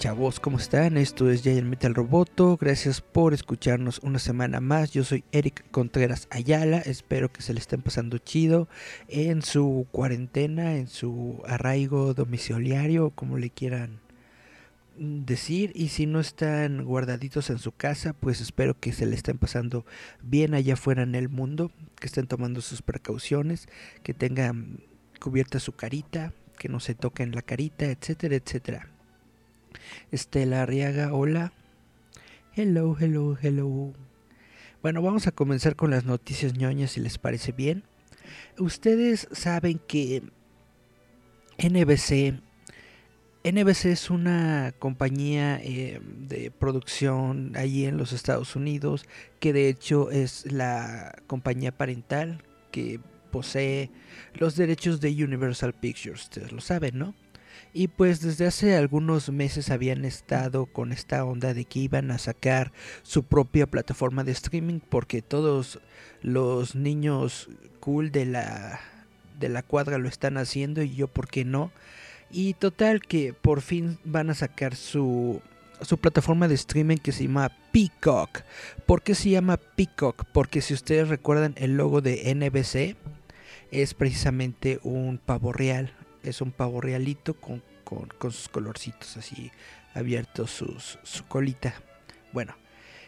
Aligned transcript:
Chavos, 0.00 0.40
¿cómo 0.40 0.56
están? 0.56 0.96
Esto 0.96 1.30
es 1.30 1.42
Giant 1.42 1.68
Metal 1.68 1.94
Roboto, 1.94 2.56
gracias 2.56 3.02
por 3.02 3.34
escucharnos 3.34 3.98
una 4.02 4.18
semana 4.18 4.58
más. 4.58 4.92
Yo 4.92 5.04
soy 5.04 5.24
Eric 5.30 5.70
Contreras 5.70 6.26
Ayala, 6.30 6.78
espero 6.78 7.30
que 7.30 7.42
se 7.42 7.52
le 7.52 7.60
estén 7.60 7.82
pasando 7.82 8.16
chido 8.16 8.66
en 9.08 9.42
su 9.42 9.86
cuarentena, 9.92 10.76
en 10.76 10.88
su 10.88 11.42
arraigo 11.46 12.14
domiciliario, 12.14 13.10
como 13.10 13.36
le 13.36 13.50
quieran 13.50 14.00
decir. 14.96 15.70
Y 15.74 15.88
si 15.88 16.06
no 16.06 16.18
están 16.18 16.86
guardaditos 16.86 17.50
en 17.50 17.58
su 17.58 17.72
casa, 17.72 18.14
pues 18.14 18.40
espero 18.40 18.80
que 18.80 18.92
se 18.92 19.04
le 19.04 19.16
estén 19.16 19.36
pasando 19.36 19.84
bien 20.22 20.54
allá 20.54 20.74
afuera 20.74 21.02
en 21.02 21.14
el 21.14 21.28
mundo, 21.28 21.72
que 21.96 22.06
estén 22.06 22.26
tomando 22.26 22.62
sus 22.62 22.80
precauciones, 22.80 23.68
que 24.02 24.14
tengan 24.14 24.80
cubierta 25.20 25.60
su 25.60 25.72
carita, 25.72 26.32
que 26.58 26.70
no 26.70 26.80
se 26.80 26.94
toquen 26.94 27.34
la 27.34 27.42
carita, 27.42 27.84
etcétera, 27.84 28.36
etcétera. 28.36 28.88
Estela 30.10 30.62
Arriaga, 30.62 31.12
hola. 31.14 31.52
Hello, 32.54 32.96
hello, 32.98 33.36
hello. 33.40 33.92
Bueno, 34.82 35.02
vamos 35.02 35.26
a 35.26 35.32
comenzar 35.32 35.76
con 35.76 35.90
las 35.90 36.04
noticias 36.04 36.54
ñoñas 36.54 36.92
si 36.92 37.00
les 37.00 37.18
parece 37.18 37.52
bien. 37.52 37.84
Ustedes 38.58 39.28
saben 39.32 39.80
que 39.86 40.22
NBC 41.58 42.40
NBC 43.42 43.86
es 43.86 44.10
una 44.10 44.74
compañía 44.78 45.58
eh, 45.62 45.98
de 46.28 46.50
producción 46.50 47.52
allí 47.56 47.86
en 47.86 47.96
los 47.96 48.12
Estados 48.12 48.54
Unidos 48.54 49.06
que 49.38 49.54
de 49.54 49.70
hecho 49.70 50.10
es 50.10 50.50
la 50.52 51.22
compañía 51.26 51.72
parental 51.72 52.42
que 52.70 53.00
posee 53.30 53.90
los 54.34 54.56
derechos 54.56 55.00
de 55.00 55.24
Universal 55.24 55.72
Pictures, 55.72 56.24
ustedes 56.24 56.52
lo 56.52 56.60
saben, 56.60 56.98
¿no? 56.98 57.14
Y 57.72 57.88
pues 57.88 58.20
desde 58.20 58.46
hace 58.46 58.76
algunos 58.76 59.30
meses 59.30 59.70
habían 59.70 60.04
estado 60.04 60.66
con 60.66 60.92
esta 60.92 61.24
onda 61.24 61.54
de 61.54 61.64
que 61.64 61.78
iban 61.78 62.10
a 62.10 62.18
sacar 62.18 62.72
su 63.02 63.22
propia 63.22 63.66
plataforma 63.66 64.24
de 64.24 64.32
streaming 64.32 64.80
porque 64.80 65.22
todos 65.22 65.80
los 66.22 66.74
niños 66.74 67.48
cool 67.80 68.10
de 68.10 68.26
la 68.26 68.80
de 69.38 69.48
la 69.48 69.62
cuadra 69.62 69.98
lo 69.98 70.08
están 70.08 70.36
haciendo 70.36 70.82
y 70.82 70.94
yo 70.94 71.08
por 71.08 71.28
qué 71.28 71.44
no. 71.44 71.72
Y 72.30 72.54
total 72.54 73.00
que 73.00 73.32
por 73.32 73.60
fin 73.60 73.98
van 74.04 74.30
a 74.30 74.34
sacar 74.34 74.76
su 74.76 75.40
su 75.82 75.98
plataforma 75.98 76.48
de 76.48 76.54
streaming 76.54 76.98
que 76.98 77.12
se 77.12 77.24
llama 77.24 77.50
Peacock. 77.72 78.42
¿Por 78.86 79.02
qué 79.02 79.14
se 79.14 79.30
llama 79.30 79.56
Peacock? 79.56 80.24
Porque 80.32 80.60
si 80.60 80.74
ustedes 80.74 81.08
recuerdan 81.08 81.54
el 81.56 81.76
logo 81.76 82.00
de 82.00 82.34
NBC 82.34 82.96
es 83.70 83.94
precisamente 83.94 84.80
un 84.82 85.18
pavo 85.18 85.52
real 85.52 85.92
es 86.22 86.40
un 86.40 86.52
pavo 86.52 86.80
realito 86.80 87.34
con, 87.34 87.62
sus 88.20 88.48
colorcitos 88.48 89.16
así 89.16 89.50
abiertos, 89.94 90.98
su 91.02 91.24
colita. 91.26 91.74
Bueno, 92.32 92.54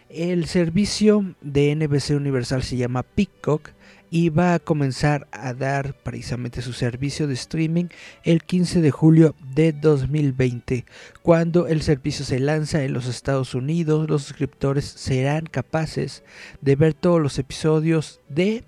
el 0.09 0.47
servicio 0.47 1.35
de 1.41 1.75
NBC 1.75 2.11
Universal 2.11 2.63
se 2.63 2.77
llama 2.77 3.03
Peacock 3.03 3.71
y 4.11 4.29
va 4.29 4.53
a 4.53 4.59
comenzar 4.59 5.27
a 5.33 5.55
dar 5.55 5.95
precisamente 5.95 6.61
su 6.61 6.75
servicio 6.75 7.27
de 7.27 7.33
streaming 7.33 7.87
el 8.25 8.43
15 8.43 8.83
de 8.83 8.91
julio 8.91 9.35
de 9.55 9.73
2020. 9.73 10.85
Cuando 11.23 11.67
el 11.67 11.81
servicio 11.81 12.27
se 12.27 12.39
lanza 12.39 12.85
en 12.85 12.93
los 12.93 13.07
Estados 13.07 13.55
Unidos, 13.55 14.11
los 14.11 14.25
suscriptores 14.25 14.85
serán 14.85 15.47
capaces 15.47 16.25
de 16.61 16.77
ver 16.77 16.93
todos 16.93 17.23
los 17.23 17.39
episodios 17.39 18.21
de 18.29 18.65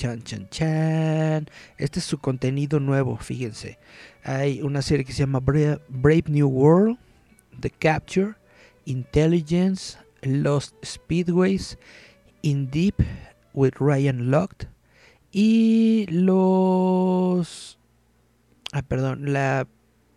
Chan, 0.00 0.22
chan, 0.22 0.48
chan. 0.48 1.50
Este 1.76 1.98
es 1.98 2.06
su 2.06 2.16
contenido 2.16 2.80
nuevo, 2.80 3.18
fíjense. 3.18 3.78
Hay 4.24 4.62
una 4.62 4.80
serie 4.80 5.04
que 5.04 5.12
se 5.12 5.18
llama 5.18 5.40
Brave 5.40 6.24
New 6.26 6.48
World, 6.48 6.96
The 7.60 7.68
Capture, 7.68 8.32
Intelligence, 8.86 9.98
Lost 10.22 10.74
Speedways, 10.82 11.76
In 12.40 12.70
Deep 12.70 12.94
with 13.52 13.74
Ryan 13.78 14.30
Locked 14.30 14.68
y 15.32 16.06
los... 16.08 17.78
Ah, 18.72 18.80
perdón, 18.80 19.34
la 19.34 19.68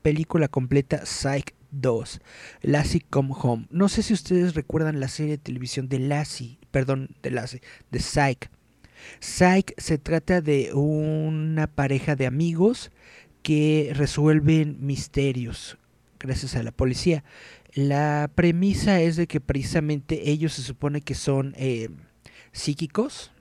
película 0.01 0.47
completa 0.47 1.05
Psych 1.05 1.55
2, 1.71 2.21
Lassie 2.61 3.05
Come 3.09 3.33
Home. 3.37 3.67
No 3.69 3.89
sé 3.89 4.01
si 4.01 4.13
ustedes 4.13 4.55
recuerdan 4.55 5.01
la 5.01 5.09
serie 5.09 5.33
de 5.33 5.39
televisión 5.39 5.89
de 5.89 5.99
Lassie, 5.99 6.57
perdón, 6.71 7.17
de 7.21 7.31
Lassie, 7.31 7.61
de 7.91 7.99
Psych. 7.99 8.49
Psych 9.19 9.73
se 9.77 9.97
trata 9.97 10.41
de 10.41 10.73
una 10.73 11.67
pareja 11.67 12.15
de 12.15 12.25
amigos 12.25 12.91
que 13.41 13.91
resuelven 13.95 14.77
misterios 14.79 15.77
gracias 16.19 16.55
a 16.55 16.63
la 16.63 16.71
policía. 16.71 17.23
La 17.73 18.31
premisa 18.33 19.01
es 19.01 19.15
de 19.15 19.27
que 19.27 19.41
precisamente 19.41 20.29
ellos 20.29 20.53
se 20.53 20.61
supone 20.61 21.01
que 21.01 21.15
son 21.15 21.53
eh, 21.57 21.89
psíquicos, 22.51 23.31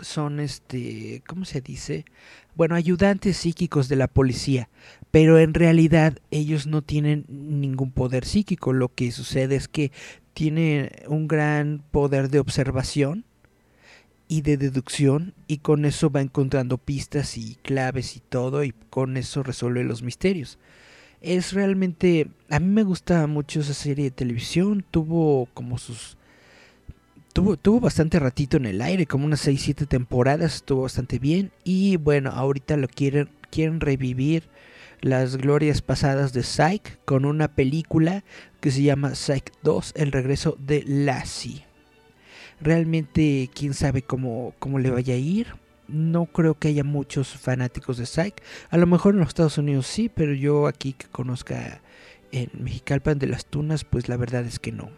son 0.00 0.38
este, 0.38 1.22
¿cómo 1.26 1.44
se 1.44 1.60
dice? 1.60 2.04
Bueno, 2.54 2.74
ayudantes 2.74 3.36
psíquicos 3.36 3.88
de 3.88 3.96
la 3.96 4.08
policía, 4.08 4.68
pero 5.10 5.38
en 5.38 5.54
realidad 5.54 6.18
ellos 6.30 6.66
no 6.66 6.82
tienen 6.82 7.24
ningún 7.28 7.90
poder 7.90 8.24
psíquico. 8.24 8.72
Lo 8.72 8.94
que 8.94 9.10
sucede 9.10 9.56
es 9.56 9.66
que 9.68 9.92
tienen 10.34 10.90
un 11.08 11.26
gran 11.26 11.82
poder 11.90 12.30
de 12.30 12.38
observación 12.38 13.24
y 14.28 14.42
de 14.42 14.58
deducción 14.58 15.34
y 15.46 15.58
con 15.58 15.86
eso 15.86 16.10
va 16.10 16.20
encontrando 16.20 16.76
pistas 16.78 17.36
y 17.38 17.56
claves 17.62 18.16
y 18.16 18.20
todo 18.20 18.62
y 18.62 18.72
con 18.90 19.16
eso 19.16 19.42
resuelve 19.42 19.82
los 19.82 20.02
misterios. 20.02 20.58
Es 21.20 21.52
realmente, 21.52 22.28
a 22.48 22.60
mí 22.60 22.66
me 22.66 22.84
gusta 22.84 23.26
mucho 23.26 23.60
esa 23.60 23.74
serie 23.74 24.04
de 24.04 24.10
televisión, 24.10 24.84
tuvo 24.90 25.48
como 25.54 25.78
sus... 25.78 26.16
Tuvo, 27.32 27.56
tuvo 27.56 27.80
bastante 27.80 28.18
ratito 28.18 28.56
en 28.56 28.66
el 28.66 28.82
aire, 28.82 29.06
como 29.06 29.24
unas 29.24 29.46
6-7 29.46 29.86
temporadas, 29.86 30.56
estuvo 30.56 30.82
bastante 30.82 31.18
bien 31.18 31.50
y 31.64 31.96
bueno, 31.96 32.30
ahorita 32.30 32.76
lo 32.76 32.88
quieren, 32.88 33.28
quieren 33.50 33.80
revivir 33.80 34.44
las 35.00 35.36
glorias 35.36 35.80
pasadas 35.80 36.32
de 36.32 36.42
Psych 36.42 36.98
con 37.04 37.24
una 37.24 37.48
película 37.48 38.24
que 38.60 38.70
se 38.70 38.82
llama 38.82 39.14
Psych 39.14 39.52
2, 39.62 39.92
el 39.96 40.12
regreso 40.12 40.56
de 40.58 40.82
Lassie. 40.86 41.67
Realmente 42.60 43.50
quién 43.54 43.74
sabe 43.74 44.02
cómo, 44.02 44.54
cómo 44.58 44.78
le 44.78 44.90
vaya 44.90 45.14
a 45.14 45.18
ir. 45.18 45.48
No 45.86 46.26
creo 46.26 46.54
que 46.54 46.68
haya 46.68 46.84
muchos 46.84 47.28
fanáticos 47.28 47.96
de 47.96 48.06
Psych. 48.06 48.34
A 48.70 48.76
lo 48.76 48.86
mejor 48.86 49.14
en 49.14 49.20
los 49.20 49.28
Estados 49.28 49.58
Unidos 49.58 49.86
sí, 49.86 50.10
pero 50.14 50.34
yo 50.34 50.66
aquí 50.66 50.92
que 50.92 51.06
conozca 51.06 51.80
en 52.32 52.50
Mexicalpan 52.58 53.18
de 53.18 53.26
las 53.26 53.46
Tunas, 53.46 53.84
pues 53.84 54.08
la 54.08 54.16
verdad 54.16 54.44
es 54.44 54.58
que 54.58 54.72
no. 54.72 54.90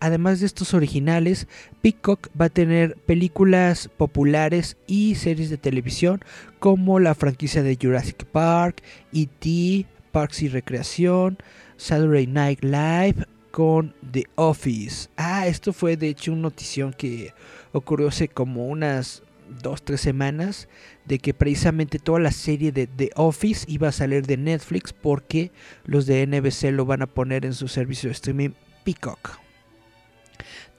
además 0.00 0.40
de 0.40 0.46
estos 0.46 0.74
originales, 0.74 1.46
Peacock 1.80 2.28
va 2.38 2.46
a 2.46 2.50
tener 2.50 2.96
películas 2.96 3.88
populares 3.96 4.76
y 4.86 5.14
series 5.14 5.48
de 5.48 5.58
televisión 5.58 6.20
como 6.58 6.98
la 6.98 7.14
franquicia 7.14 7.62
de 7.62 7.78
Jurassic 7.80 8.24
Park, 8.26 8.82
E.T., 9.12 9.86
Parks 10.10 10.42
y 10.42 10.48
Recreación, 10.48 11.38
Saturday 11.76 12.26
Night 12.26 12.62
Live, 12.62 13.26
con 13.52 13.94
The 14.10 14.24
Office. 14.34 15.08
Ah, 15.16 15.46
esto 15.46 15.72
fue 15.72 15.96
de 15.96 16.08
hecho 16.08 16.32
una 16.32 16.42
notición 16.42 16.92
que 16.92 17.32
ocurrió 17.70 18.08
hace 18.08 18.26
como 18.26 18.66
unas 18.66 19.22
dos, 19.62 19.82
tres 19.82 20.00
semanas 20.00 20.68
de 21.04 21.18
que 21.18 21.34
precisamente 21.34 21.98
toda 21.98 22.18
la 22.18 22.32
serie 22.32 22.72
de 22.72 22.86
The 22.86 23.10
Office 23.14 23.66
iba 23.68 23.88
a 23.88 23.92
salir 23.92 24.26
de 24.26 24.36
Netflix 24.36 24.92
porque 24.92 25.52
los 25.84 26.06
de 26.06 26.26
NBC 26.26 26.72
lo 26.72 26.86
van 26.86 27.02
a 27.02 27.06
poner 27.06 27.44
en 27.44 27.54
su 27.54 27.68
servicio 27.68 28.08
de 28.08 28.14
streaming 28.14 28.50
Peacock. 28.84 29.38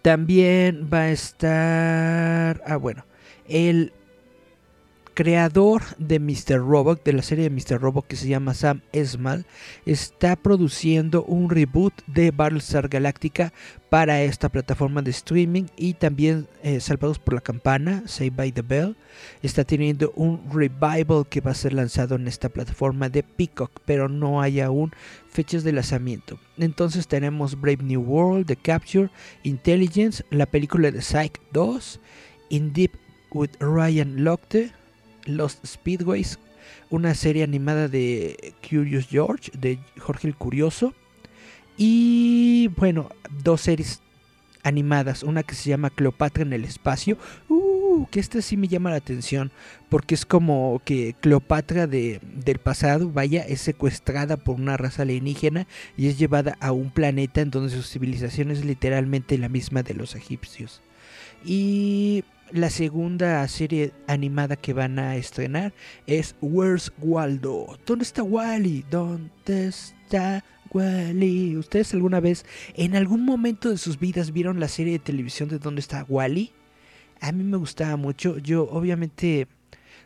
También 0.01 0.89
va 0.91 1.01
a 1.01 1.11
estar, 1.11 2.61
ah 2.65 2.75
bueno, 2.75 3.05
el 3.47 3.93
creador 5.13 5.83
de 5.97 6.19
Mr. 6.19 6.57
Robot, 6.57 7.03
de 7.03 7.13
la 7.13 7.21
serie 7.21 7.49
de 7.49 7.49
Mr. 7.49 7.79
Robot 7.79 8.07
que 8.07 8.15
se 8.15 8.27
llama 8.27 8.53
Sam 8.53 8.81
Esmal, 8.91 9.45
está 9.85 10.35
produciendo 10.35 11.23
un 11.23 11.49
reboot 11.49 11.93
de 12.07 12.31
Battlestar 12.31 12.89
Galactica 12.89 13.53
para 13.89 14.23
esta 14.23 14.49
plataforma 14.49 15.01
de 15.01 15.11
streaming 15.11 15.65
y 15.77 15.93
también 15.93 16.47
eh, 16.63 16.79
Salvados 16.79 17.19
por 17.19 17.35
la 17.35 17.41
Campana, 17.41 18.03
Save 18.07 18.31
by 18.31 18.51
the 18.51 18.63
Bell, 18.63 18.95
está 19.43 19.63
teniendo 19.63 20.11
un 20.15 20.49
revival 20.51 21.27
que 21.29 21.41
va 21.41 21.51
a 21.51 21.55
ser 21.55 21.73
lanzado 21.73 22.15
en 22.15 22.27
esta 22.27 22.49
plataforma 22.49 23.09
de 23.09 23.23
Peacock, 23.23 23.81
pero 23.85 24.09
no 24.09 24.41
hay 24.41 24.61
aún 24.61 24.91
fechas 25.29 25.63
de 25.63 25.73
lanzamiento. 25.73 26.39
Entonces 26.57 27.07
tenemos 27.07 27.59
Brave 27.59 27.83
New 27.83 28.01
World, 28.01 28.47
The 28.47 28.55
Capture, 28.55 29.09
Intelligence, 29.43 30.23
la 30.31 30.47
película 30.47 30.89
de 30.91 31.01
Psych 31.01 31.39
2, 31.51 31.99
In 32.49 32.73
Deep 32.73 32.93
with 33.31 33.51
Ryan 33.59 34.23
Lochte, 34.23 34.71
Lost 35.25 35.65
Speedways, 35.65 36.39
una 36.89 37.15
serie 37.15 37.43
animada 37.43 37.87
de 37.87 38.53
Curious 38.67 39.07
George, 39.07 39.51
de 39.57 39.79
Jorge 39.97 40.27
el 40.27 40.35
Curioso, 40.35 40.93
y 41.77 42.69
bueno, 42.77 43.09
dos 43.43 43.61
series 43.61 44.01
animadas, 44.63 45.23
una 45.23 45.43
que 45.43 45.55
se 45.55 45.69
llama 45.69 45.89
Cleopatra 45.89 46.43
en 46.43 46.53
el 46.53 46.63
espacio, 46.63 47.17
uh, 47.49 48.05
que 48.11 48.19
esta 48.19 48.41
sí 48.41 48.57
me 48.57 48.67
llama 48.67 48.91
la 48.91 48.97
atención, 48.97 49.51
porque 49.89 50.15
es 50.15 50.25
como 50.25 50.81
que 50.85 51.15
Cleopatra 51.19 51.87
de, 51.87 52.19
del 52.23 52.59
pasado, 52.59 53.09
vaya, 53.09 53.41
es 53.41 53.61
secuestrada 53.61 54.37
por 54.37 54.55
una 54.55 54.77
raza 54.77 55.03
alienígena 55.03 55.67
y 55.97 56.07
es 56.07 56.17
llevada 56.17 56.57
a 56.59 56.71
un 56.71 56.91
planeta 56.91 57.41
en 57.41 57.51
donde 57.51 57.69
su 57.69 57.83
civilización 57.83 58.51
es 58.51 58.63
literalmente 58.63 59.37
la 59.37 59.49
misma 59.49 59.83
de 59.83 59.93
los 59.93 60.15
egipcios. 60.15 60.81
Y 61.45 62.23
la 62.53 62.69
segunda 62.69 63.47
serie 63.47 63.93
animada 64.05 64.55
que 64.55 64.73
van 64.73 64.99
a 64.99 65.15
estrenar 65.15 65.73
es 66.05 66.35
Where's 66.39 66.93
Waldo? 66.99 67.79
¿Dónde 67.83 68.03
está 68.03 68.21
Wally? 68.21 68.85
¿Dónde 68.91 69.67
está 69.67 70.45
Wally? 70.71 71.57
¿Ustedes 71.57 71.95
alguna 71.95 72.19
vez, 72.19 72.45
en 72.75 72.95
algún 72.95 73.25
momento 73.25 73.69
de 73.69 73.79
sus 73.79 73.99
vidas, 73.99 74.31
vieron 74.31 74.59
la 74.59 74.67
serie 74.67 74.93
de 74.93 74.99
televisión 74.99 75.49
de 75.49 75.57
¿Dónde 75.57 75.81
está 75.81 76.05
Wally? 76.07 76.51
A 77.21 77.31
mí 77.31 77.43
me 77.43 77.57
gustaba 77.57 77.97
mucho. 77.97 78.37
Yo, 78.37 78.69
obviamente, 78.69 79.47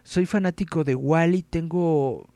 soy 0.03 0.25
fanático 0.25 0.85
de 0.85 0.95
Wally. 0.95 1.41
Tengo 1.41 2.29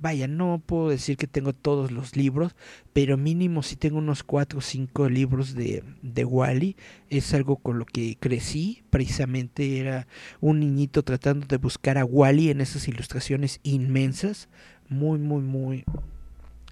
vaya, 0.00 0.28
no 0.28 0.62
puedo 0.64 0.88
decir 0.88 1.16
que 1.16 1.26
tengo 1.26 1.52
todos 1.52 1.90
los 1.90 2.16
libros, 2.16 2.54
pero 2.92 3.16
mínimo 3.16 3.62
sí 3.62 3.76
tengo 3.76 3.98
unos 3.98 4.22
4 4.22 4.58
o 4.58 4.62
5 4.62 5.08
libros 5.08 5.54
de, 5.54 5.84
de 6.02 6.24
Wally. 6.24 6.76
Es 7.10 7.34
algo 7.34 7.56
con 7.56 7.78
lo 7.78 7.84
que 7.84 8.16
crecí, 8.18 8.82
precisamente 8.90 9.78
era 9.78 10.06
un 10.40 10.60
niñito 10.60 11.02
tratando 11.02 11.46
de 11.46 11.56
buscar 11.56 11.98
a 11.98 12.04
Wally 12.04 12.50
en 12.50 12.60
esas 12.60 12.88
ilustraciones 12.88 13.60
inmensas. 13.62 14.48
Muy, 14.88 15.18
muy, 15.18 15.42
muy, 15.42 15.84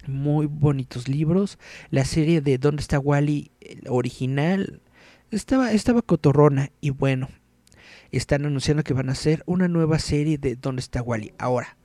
muy 0.07 0.47
bonitos 0.47 1.07
libros. 1.07 1.59
La 1.91 2.05
serie 2.05 2.41
de 2.41 2.57
¿Dónde 2.57 2.81
está 2.81 2.99
Wally? 2.99 3.51
original 3.89 4.81
estaba, 5.31 5.71
estaba 5.73 6.01
cotorrona 6.01 6.71
y 6.79 6.91
bueno. 6.91 7.29
Están 8.11 8.45
anunciando 8.45 8.83
que 8.83 8.93
van 8.93 9.09
a 9.09 9.11
hacer 9.11 9.43
una 9.45 9.67
nueva 9.67 9.99
serie 9.99 10.37
de 10.37 10.55
¿Dónde 10.55 10.79
está 10.79 11.01
Wally? 11.01 11.33
Ahora, 11.37 11.77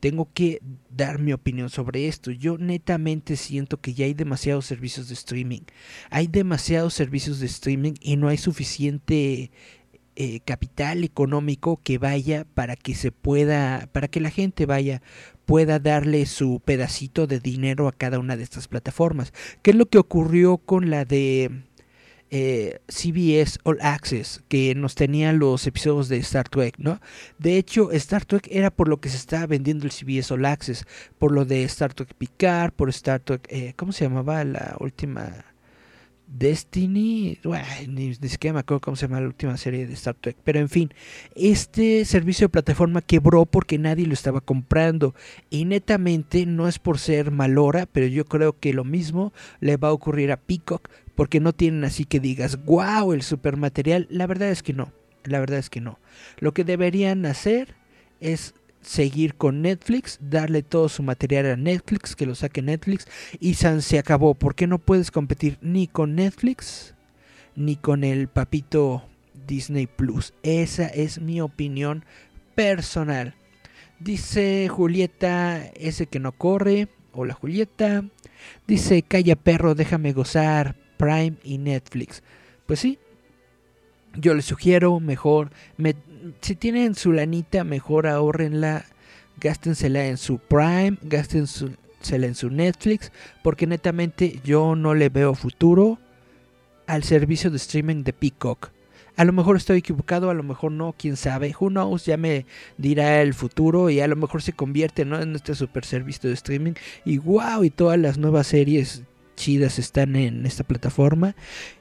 tengo 0.00 0.30
que 0.32 0.60
dar 0.90 1.18
mi 1.18 1.32
opinión 1.32 1.70
sobre 1.70 2.08
esto. 2.08 2.30
Yo 2.30 2.58
netamente 2.58 3.36
siento 3.36 3.80
que 3.80 3.94
ya 3.94 4.06
hay 4.06 4.14
demasiados 4.14 4.66
servicios 4.66 5.08
de 5.08 5.14
streaming. 5.14 5.62
Hay 6.10 6.26
demasiados 6.26 6.94
servicios 6.94 7.38
de 7.38 7.46
streaming 7.46 7.92
y 8.00 8.16
no 8.16 8.28
hay 8.28 8.38
suficiente 8.38 9.50
eh, 10.16 10.40
capital 10.40 11.04
económico 11.04 11.80
que 11.82 11.98
vaya 11.98 12.44
para 12.54 12.76
que 12.76 12.94
se 12.94 13.12
pueda, 13.12 13.88
para 13.92 14.08
que 14.08 14.20
la 14.20 14.30
gente 14.30 14.66
vaya 14.66 15.02
pueda 15.46 15.78
darle 15.78 16.26
su 16.26 16.60
pedacito 16.64 17.26
de 17.26 17.40
dinero 17.40 17.88
a 17.88 17.92
cada 17.92 18.18
una 18.18 18.36
de 18.36 18.42
estas 18.42 18.68
plataformas. 18.68 19.32
¿Qué 19.62 19.70
es 19.70 19.76
lo 19.76 19.86
que 19.86 19.98
ocurrió 19.98 20.58
con 20.58 20.90
la 20.90 21.04
de 21.04 21.64
eh, 22.30 22.80
CBS 22.88 23.58
All 23.64 23.78
Access 23.80 24.42
que 24.48 24.74
nos 24.74 24.94
tenía 24.94 25.32
los 25.32 25.66
episodios 25.66 26.08
de 26.08 26.18
Star 26.18 26.48
Trek, 26.48 26.74
¿no? 26.78 27.00
De 27.38 27.56
hecho, 27.56 27.90
Star 27.92 28.24
Trek 28.24 28.48
era 28.50 28.70
por 28.70 28.88
lo 28.88 29.00
que 29.00 29.08
se 29.08 29.16
estaba 29.16 29.46
vendiendo 29.46 29.84
el 29.84 29.92
CBS 29.92 30.32
All 30.32 30.44
Access, 30.44 30.86
por 31.18 31.32
lo 31.32 31.44
de 31.44 31.64
Star 31.64 31.94
Trek 31.94 32.14
Picard, 32.14 32.72
por 32.72 32.88
Star 32.90 33.20
Trek, 33.20 33.46
eh, 33.48 33.74
¿cómo 33.76 33.92
se 33.92 34.04
llamaba 34.04 34.44
la 34.44 34.76
última? 34.80 35.44
Destiny, 36.32 37.38
ni, 37.88 38.14
siquiera 38.14 38.54
me 38.54 38.60
acuerdo 38.60 38.80
cómo 38.80 38.96
se 38.96 39.08
llama 39.08 39.20
la 39.20 39.26
última 39.26 39.56
serie 39.56 39.86
de 39.86 39.94
Star 39.94 40.14
Trek, 40.14 40.36
pero 40.44 40.60
en 40.60 40.68
fin, 40.68 40.94
este 41.34 42.04
servicio 42.04 42.44
de 42.44 42.50
plataforma 42.50 43.02
quebró 43.02 43.46
porque 43.46 43.78
nadie 43.78 44.06
lo 44.06 44.14
estaba 44.14 44.40
comprando 44.40 45.14
y 45.50 45.64
netamente 45.64 46.46
no 46.46 46.68
es 46.68 46.78
por 46.78 47.00
ser 47.00 47.32
malora, 47.32 47.86
pero 47.86 48.06
yo 48.06 48.26
creo 48.26 48.56
que 48.58 48.72
lo 48.72 48.84
mismo 48.84 49.32
le 49.58 49.76
va 49.76 49.88
a 49.88 49.92
ocurrir 49.92 50.30
a 50.30 50.36
Peacock 50.36 50.88
porque 51.20 51.38
no 51.38 51.52
tienen 51.52 51.84
así 51.84 52.06
que 52.06 52.18
digas, 52.18 52.64
wow, 52.64 53.12
el 53.12 53.20
super 53.20 53.58
material, 53.58 54.06
la 54.08 54.26
verdad 54.26 54.48
es 54.48 54.62
que 54.62 54.72
no, 54.72 54.90
la 55.24 55.38
verdad 55.38 55.58
es 55.58 55.68
que 55.68 55.82
no. 55.82 55.98
Lo 56.38 56.54
que 56.54 56.64
deberían 56.64 57.26
hacer 57.26 57.74
es 58.20 58.54
seguir 58.80 59.34
con 59.34 59.60
Netflix, 59.60 60.18
darle 60.22 60.62
todo 60.62 60.88
su 60.88 61.02
material 61.02 61.44
a 61.44 61.56
Netflix, 61.56 62.16
que 62.16 62.24
lo 62.24 62.34
saque 62.34 62.62
Netflix 62.62 63.06
y 63.38 63.52
San 63.52 63.82
se 63.82 63.98
acabó. 63.98 64.32
porque 64.32 64.66
no 64.66 64.78
puedes 64.78 65.10
competir 65.10 65.58
ni 65.60 65.88
con 65.88 66.14
Netflix 66.14 66.94
ni 67.54 67.76
con 67.76 68.02
el 68.02 68.28
papito 68.28 69.06
Disney 69.46 69.86
Plus? 69.86 70.32
Esa 70.42 70.86
es 70.86 71.20
mi 71.20 71.42
opinión 71.42 72.06
personal. 72.54 73.34
Dice 73.98 74.68
Julieta, 74.70 75.66
ese 75.74 76.06
que 76.06 76.18
no 76.18 76.32
corre. 76.32 76.88
Hola 77.12 77.34
Julieta. 77.34 78.06
Dice, 78.66 79.02
calla 79.02 79.36
perro, 79.36 79.74
déjame 79.74 80.14
gozar 80.14 80.76
Prime 81.00 81.36
y 81.42 81.56
Netflix. 81.56 82.22
Pues 82.66 82.80
sí, 82.80 82.98
yo 84.14 84.34
les 84.34 84.44
sugiero 84.44 85.00
mejor, 85.00 85.50
si 86.42 86.54
tienen 86.54 86.94
su 86.94 87.12
lanita, 87.12 87.64
mejor 87.64 88.06
ahorrenla, 88.06 88.84
gástensela 89.40 90.04
en 90.04 90.18
su 90.18 90.38
Prime, 90.38 90.98
gástensela 91.00 92.26
en 92.26 92.34
su 92.34 92.50
Netflix, 92.50 93.12
porque 93.42 93.66
netamente 93.66 94.40
yo 94.44 94.76
no 94.76 94.94
le 94.94 95.08
veo 95.08 95.34
futuro 95.34 95.98
al 96.86 97.02
servicio 97.02 97.50
de 97.50 97.56
streaming 97.56 98.04
de 98.04 98.12
Peacock. 98.12 98.70
A 99.16 99.24
lo 99.24 99.32
mejor 99.32 99.56
estoy 99.56 99.78
equivocado, 99.78 100.28
a 100.28 100.34
lo 100.34 100.42
mejor 100.42 100.72
no, 100.72 100.94
quién 100.96 101.16
sabe. 101.16 101.54
Who 101.58 101.68
knows, 101.68 102.04
ya 102.04 102.18
me 102.18 102.44
dirá 102.76 103.22
el 103.22 103.32
futuro 103.32 103.88
y 103.88 104.00
a 104.00 104.08
lo 104.08 104.16
mejor 104.16 104.42
se 104.42 104.52
convierte 104.52 105.02
en 105.02 105.34
este 105.34 105.54
super 105.54 105.84
servicio 105.84 106.28
de 106.28 106.34
streaming. 106.34 106.72
Y 107.04 107.18
wow, 107.18 107.64
y 107.64 107.70
todas 107.70 107.98
las 107.98 108.18
nuevas 108.18 108.48
series 108.48 109.02
chidas 109.40 109.78
están 109.78 110.16
en 110.16 110.46
esta 110.46 110.64
plataforma. 110.64 111.34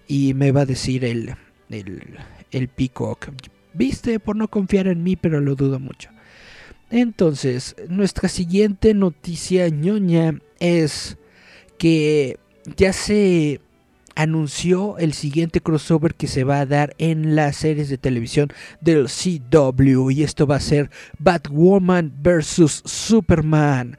Y 0.07 0.33
me 0.33 0.51
va 0.51 0.61
a 0.61 0.65
decir 0.65 1.05
el, 1.05 1.35
el, 1.69 2.17
el 2.51 2.67
Peacock. 2.69 3.29
Viste, 3.73 4.19
por 4.19 4.35
no 4.35 4.47
confiar 4.47 4.87
en 4.87 5.03
mí, 5.03 5.15
pero 5.15 5.39
lo 5.39 5.55
dudo 5.55 5.79
mucho. 5.79 6.09
Entonces, 6.89 7.75
nuestra 7.87 8.29
siguiente 8.29 8.93
noticia 8.93 9.69
ñoña 9.69 10.39
es 10.59 11.17
que 11.77 12.37
ya 12.75 12.93
se 12.93 13.61
anunció 14.15 14.97
el 14.97 15.13
siguiente 15.13 15.61
crossover 15.61 16.13
que 16.15 16.27
se 16.27 16.43
va 16.43 16.59
a 16.59 16.65
dar 16.65 16.93
en 16.97 17.35
las 17.35 17.55
series 17.57 17.89
de 17.89 17.97
televisión 17.97 18.49
del 18.81 19.07
CW 19.07 20.09
y 20.09 20.23
esto 20.23 20.45
va 20.45 20.57
a 20.57 20.59
ser 20.59 20.89
Batwoman 21.19 22.11
vs 22.21 22.81
Superman. 22.85 23.97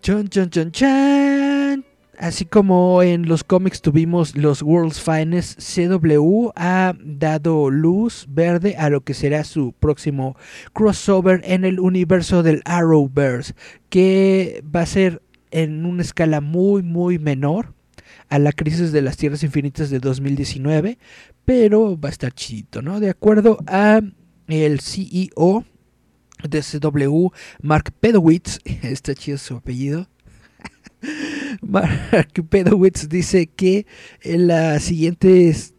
Chan, 0.00 0.28
chan, 0.28 0.50
chan, 0.50 0.70
chan. 0.70 1.85
Así 2.18 2.46
como 2.46 3.02
en 3.02 3.28
los 3.28 3.44
cómics 3.44 3.82
tuvimos 3.82 4.36
los 4.36 4.62
World's 4.62 5.00
Finest, 5.00 5.60
CW 5.60 6.50
ha 6.56 6.94
dado 7.04 7.68
luz 7.70 8.26
verde 8.28 8.76
a 8.78 8.88
lo 8.88 9.02
que 9.02 9.12
será 9.12 9.44
su 9.44 9.72
próximo 9.72 10.36
crossover 10.72 11.42
en 11.44 11.66
el 11.66 11.78
universo 11.78 12.42
del 12.42 12.62
Arrowverse, 12.64 13.54
que 13.90 14.64
va 14.74 14.80
a 14.80 14.86
ser 14.86 15.22
en 15.50 15.84
una 15.84 16.02
escala 16.02 16.40
muy 16.40 16.82
muy 16.82 17.18
menor 17.18 17.74
a 18.28 18.38
la 18.38 18.52
crisis 18.52 18.92
de 18.92 19.02
las 19.02 19.18
Tierras 19.18 19.42
Infinitas 19.42 19.90
de 19.90 20.00
2019, 20.00 20.98
pero 21.44 22.00
va 22.00 22.08
a 22.08 22.12
estar 22.12 22.32
chidito, 22.32 22.80
¿no? 22.80 22.98
De 22.98 23.10
acuerdo 23.10 23.58
a 23.66 24.00
el 24.48 24.80
CEO 24.80 25.64
de 26.48 26.62
CW, 26.62 27.28
Mark 27.60 27.92
Pedowitz, 28.00 28.58
está 28.64 29.14
chido 29.14 29.36
su 29.38 29.56
apellido, 29.56 30.08
Mark 31.62 32.32
Pedowitz 32.48 33.08
dice 33.08 33.46
que 33.46 33.86
en 34.22 34.48
las 34.48 34.84
siguientes 34.84 35.74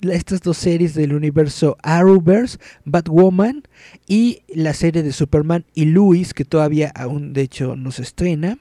estas 0.00 0.40
dos 0.40 0.56
series 0.58 0.94
del 0.94 1.14
universo 1.14 1.76
Arrowverse, 1.82 2.58
Batwoman 2.84 3.62
y 4.08 4.42
la 4.48 4.74
serie 4.74 5.02
de 5.02 5.12
Superman 5.12 5.64
y 5.74 5.84
Luis, 5.84 6.34
que 6.34 6.44
todavía 6.44 6.90
aún 6.94 7.32
de 7.32 7.42
hecho 7.42 7.76
no 7.76 7.92
se 7.92 8.02
estrena, 8.02 8.58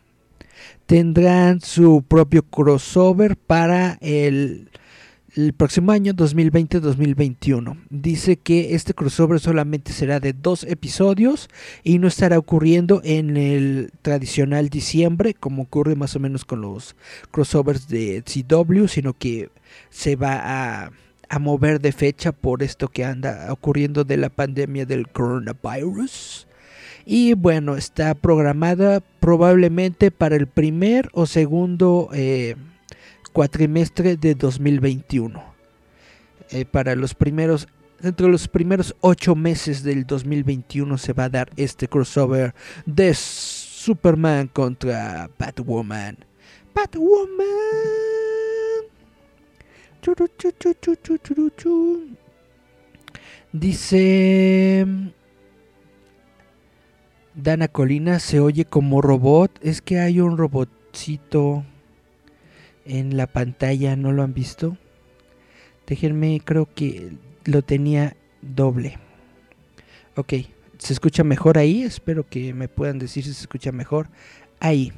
tendrán 0.85 1.61
su 1.61 2.03
propio 2.07 2.43
crossover 2.43 3.37
para 3.37 3.97
el 4.01 4.69
el 5.35 5.53
próximo 5.53 5.91
año 5.91 6.13
2020-2021. 6.13 7.77
Dice 7.89 8.38
que 8.38 8.75
este 8.75 8.93
crossover 8.93 9.39
solamente 9.39 9.93
será 9.93 10.19
de 10.19 10.33
dos 10.33 10.63
episodios 10.63 11.50
y 11.83 12.00
no 12.00 12.07
estará 12.07 12.38
ocurriendo 12.38 13.01
en 13.03 13.38
el 13.38 13.91
tradicional 14.01 14.69
diciembre 14.69 15.33
como 15.33 15.63
ocurre 15.63 15.95
más 15.95 16.15
o 16.15 16.19
menos 16.19 16.43
con 16.43 16.61
los 16.61 16.95
crossovers 17.31 17.88
de 17.88 18.23
CW, 18.23 18.88
sino 18.88 19.13
que 19.13 19.50
se 19.89 20.15
va 20.15 20.83
a, 20.83 20.91
mover 21.39 21.79
de 21.79 21.93
fecha 21.93 22.33
por 22.33 22.61
esto 22.61 22.89
que 22.89 23.05
anda 23.05 23.47
ocurriendo 23.53 24.03
de 24.03 24.17
la 24.17 24.29
pandemia 24.29 24.85
del 24.85 25.07
coronavirus. 25.07 26.45
Y 27.05 27.35
bueno, 27.35 27.77
está 27.77 28.15
programada 28.15 29.01
probablemente 29.21 30.11
para 30.11 30.35
el 30.35 30.47
primer 30.47 31.09
o 31.13 31.25
segundo... 31.25 32.09
Eh, 32.13 32.57
cuatrimestre 33.33 34.17
de 34.17 34.35
2021. 34.35 35.43
Eh, 36.51 36.65
para 36.65 36.95
los 36.95 37.15
primeros, 37.15 37.67
dentro 38.00 38.25
de 38.25 38.31
los 38.31 38.47
primeros 38.47 38.95
ocho 39.01 39.35
meses 39.35 39.83
del 39.83 40.05
2021 40.05 40.97
se 40.97 41.13
va 41.13 41.25
a 41.25 41.29
dar 41.29 41.50
este 41.55 41.88
crossover 41.88 42.53
de 42.85 43.13
Superman 43.13 44.47
contra 44.47 45.29
Batwoman. 45.38 46.17
Batwoman. 46.73 47.47
Dice 53.53 54.88
Dana 57.35 57.67
Colina 57.67 58.19
se 58.19 58.39
oye 58.39 58.65
como 58.65 59.01
robot. 59.01 59.51
Es 59.61 59.81
que 59.81 60.00
hay 60.00 60.19
un 60.19 60.38
robotcito 60.38 61.63
en 62.85 63.17
la 63.17 63.27
pantalla, 63.27 63.95
¿no 63.95 64.11
lo 64.11 64.23
han 64.23 64.33
visto? 64.33 64.77
Déjenme, 65.88 66.41
creo 66.43 66.69
que 66.73 67.13
lo 67.45 67.61
tenía 67.61 68.15
doble. 68.41 68.97
Ok, 70.15 70.33
¿se 70.77 70.93
escucha 70.93 71.23
mejor 71.23 71.57
ahí? 71.57 71.83
Espero 71.83 72.27
que 72.27 72.53
me 72.53 72.67
puedan 72.67 73.00
decir 73.00 73.23
si 73.23 73.33
se 73.33 73.41
escucha 73.41 73.71
mejor. 73.71 74.09
Ahí. 74.59 74.93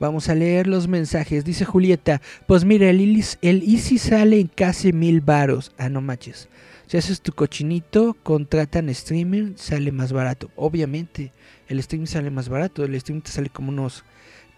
Vamos 0.00 0.28
a 0.28 0.34
leer 0.34 0.68
los 0.68 0.86
mensajes. 0.86 1.44
Dice 1.44 1.64
Julieta, 1.64 2.22
pues 2.46 2.64
mira, 2.64 2.88
el, 2.88 3.00
el 3.42 3.62
Easy 3.62 3.98
sale 3.98 4.38
en 4.38 4.46
casi 4.46 4.92
mil 4.92 5.20
varos. 5.20 5.72
Ah, 5.76 5.88
no 5.88 6.00
manches. 6.00 6.48
Si 6.86 6.96
haces 6.96 7.20
tu 7.20 7.32
cochinito, 7.32 8.16
contratan 8.22 8.88
streaming, 8.88 9.56
sale 9.56 9.92
más 9.92 10.12
barato. 10.12 10.50
Obviamente, 10.56 11.32
el 11.68 11.80
streaming 11.80 12.06
sale 12.06 12.30
más 12.30 12.48
barato. 12.48 12.84
El 12.84 12.94
streaming 12.94 13.22
te 13.22 13.30
sale 13.30 13.50
como 13.50 13.70
unos 13.70 14.04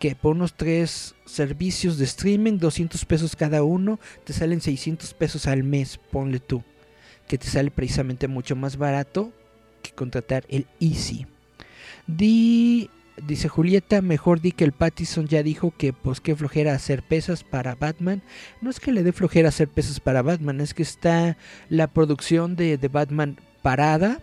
que 0.00 0.16
por 0.16 0.34
unos 0.34 0.54
tres 0.54 1.14
servicios 1.26 1.98
de 1.98 2.06
streaming, 2.06 2.58
200 2.58 3.04
pesos 3.04 3.36
cada 3.36 3.62
uno, 3.62 4.00
te 4.24 4.32
salen 4.32 4.62
600 4.62 5.12
pesos 5.12 5.46
al 5.46 5.62
mes, 5.62 6.00
ponle 6.10 6.40
tú, 6.40 6.64
que 7.28 7.36
te 7.36 7.46
sale 7.46 7.70
precisamente 7.70 8.26
mucho 8.26 8.56
más 8.56 8.78
barato 8.78 9.30
que 9.82 9.92
contratar 9.92 10.44
el 10.48 10.66
Easy. 10.80 11.26
Di, 12.06 12.88
dice 13.26 13.48
Julieta, 13.48 14.00
mejor 14.00 14.40
di 14.40 14.52
que 14.52 14.64
el 14.64 14.72
Pattison 14.72 15.28
ya 15.28 15.42
dijo 15.42 15.74
que 15.76 15.92
pues 15.92 16.22
qué 16.22 16.34
flojera 16.34 16.72
hacer 16.72 17.02
pesas 17.02 17.44
para 17.44 17.74
Batman. 17.74 18.22
No 18.62 18.70
es 18.70 18.80
que 18.80 18.92
le 18.92 19.02
dé 19.02 19.12
flojera 19.12 19.50
hacer 19.50 19.68
pesas 19.68 20.00
para 20.00 20.22
Batman, 20.22 20.62
es 20.62 20.72
que 20.72 20.82
está 20.82 21.36
la 21.68 21.88
producción 21.88 22.56
de, 22.56 22.78
de 22.78 22.88
Batman 22.88 23.36
parada 23.60 24.18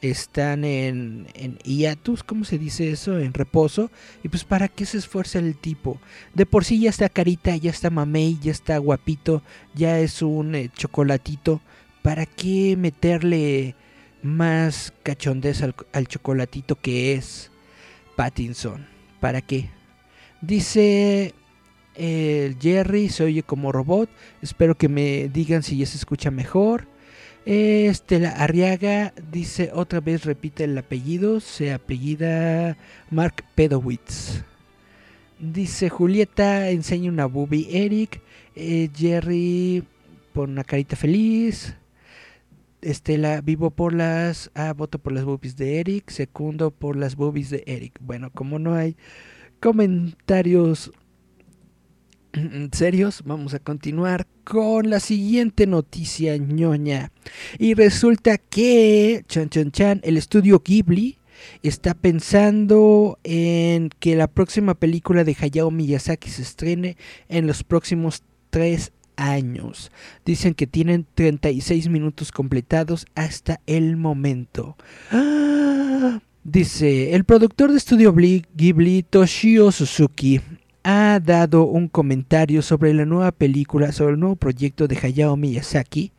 están 0.00 0.64
en, 0.64 1.26
en 1.34 1.58
hiatus, 1.64 2.22
¿cómo 2.22 2.44
se 2.44 2.58
dice 2.58 2.90
eso? 2.90 3.18
En 3.18 3.32
reposo. 3.32 3.90
Y 4.22 4.28
pues 4.28 4.44
para 4.44 4.68
qué 4.68 4.86
se 4.86 4.98
esfuerza 4.98 5.38
el 5.38 5.56
tipo. 5.56 5.98
De 6.34 6.46
por 6.46 6.64
sí 6.64 6.80
ya 6.80 6.90
está 6.90 7.08
carita, 7.08 7.56
ya 7.56 7.70
está 7.70 7.90
mamey, 7.90 8.38
ya 8.40 8.52
está 8.52 8.78
guapito, 8.78 9.42
ya 9.74 9.98
es 9.98 10.22
un 10.22 10.54
eh, 10.54 10.70
chocolatito. 10.74 11.60
¿Para 12.02 12.26
qué 12.26 12.76
meterle 12.76 13.74
más 14.22 14.92
cachondez 15.02 15.62
al, 15.62 15.74
al 15.92 16.06
chocolatito 16.06 16.76
que 16.76 17.14
es 17.14 17.50
Pattinson? 18.16 18.86
¿Para 19.20 19.40
qué? 19.40 19.70
Dice 20.42 21.34
el 21.94 22.58
Jerry, 22.60 23.08
se 23.08 23.24
oye 23.24 23.42
como 23.42 23.72
robot. 23.72 24.10
Espero 24.42 24.76
que 24.76 24.88
me 24.88 25.28
digan 25.28 25.62
si 25.62 25.78
ya 25.78 25.86
se 25.86 25.96
escucha 25.96 26.30
mejor. 26.30 26.88
Estela 27.46 28.30
Arriaga 28.30 29.12
dice 29.30 29.70
otra 29.74 30.00
vez, 30.00 30.24
repite 30.24 30.64
el 30.64 30.78
apellido, 30.78 31.40
se 31.40 31.72
apellida 31.72 32.78
Mark 33.10 33.44
Pedowitz. 33.54 34.42
Dice 35.38 35.90
Julieta, 35.90 36.70
enseña 36.70 37.10
una 37.10 37.26
boobie 37.26 37.84
Eric. 37.84 38.22
Eh, 38.56 38.88
Jerry 38.96 39.84
pone 40.32 40.52
una 40.52 40.64
carita 40.64 40.96
feliz. 40.96 41.76
Estela, 42.80 43.42
vivo 43.42 43.70
por 43.70 43.92
las. 43.92 44.50
Ah, 44.54 44.72
voto 44.72 44.98
por 44.98 45.12
las 45.12 45.24
boobies 45.24 45.56
de 45.56 45.80
Eric. 45.80 46.10
Segundo 46.10 46.70
por 46.70 46.96
las 46.96 47.14
boobies 47.14 47.50
de 47.50 47.64
Eric. 47.66 47.98
Bueno, 48.00 48.30
como 48.30 48.58
no 48.58 48.74
hay 48.74 48.96
comentarios 49.60 50.92
serios, 52.72 53.22
vamos 53.24 53.54
a 53.54 53.58
continuar 53.58 54.26
con 54.44 54.90
la 54.90 55.00
siguiente 55.00 55.66
noticia 55.66 56.36
ñoña. 56.36 57.12
Y 57.58 57.74
resulta 57.74 58.38
que, 58.38 59.24
chan 59.28 59.48
chan 59.48 59.70
chan, 59.70 60.00
el 60.04 60.16
estudio 60.16 60.62
Ghibli 60.64 61.18
está 61.62 61.94
pensando 61.94 63.18
en 63.24 63.90
que 63.98 64.16
la 64.16 64.26
próxima 64.26 64.74
película 64.74 65.24
de 65.24 65.36
Hayao 65.38 65.70
Miyazaki 65.70 66.30
se 66.30 66.42
estrene 66.42 66.96
en 67.28 67.46
los 67.46 67.62
próximos 67.64 68.22
tres 68.50 68.92
años. 69.16 69.90
Dicen 70.24 70.54
que 70.54 70.66
tienen 70.66 71.06
36 71.14 71.88
minutos 71.88 72.32
completados 72.32 73.06
hasta 73.14 73.60
el 73.66 73.96
momento. 73.96 74.76
¡Ah! 75.10 76.20
Dice, 76.44 77.14
el 77.14 77.24
productor 77.24 77.70
de 77.70 77.78
estudio 77.78 78.14
Ghibli, 78.14 79.02
Toshio 79.08 79.72
Suzuki, 79.72 80.42
ha 80.84 81.18
dado 81.18 81.64
un 81.64 81.88
comentario 81.88 82.60
sobre 82.62 82.92
la 82.92 83.06
nueva 83.06 83.32
película, 83.32 83.90
sobre 83.90 84.12
el 84.12 84.20
nuevo 84.20 84.36
proyecto 84.36 84.86
de 84.86 84.98
Hayao 85.02 85.36
Miyazaki, 85.36 86.12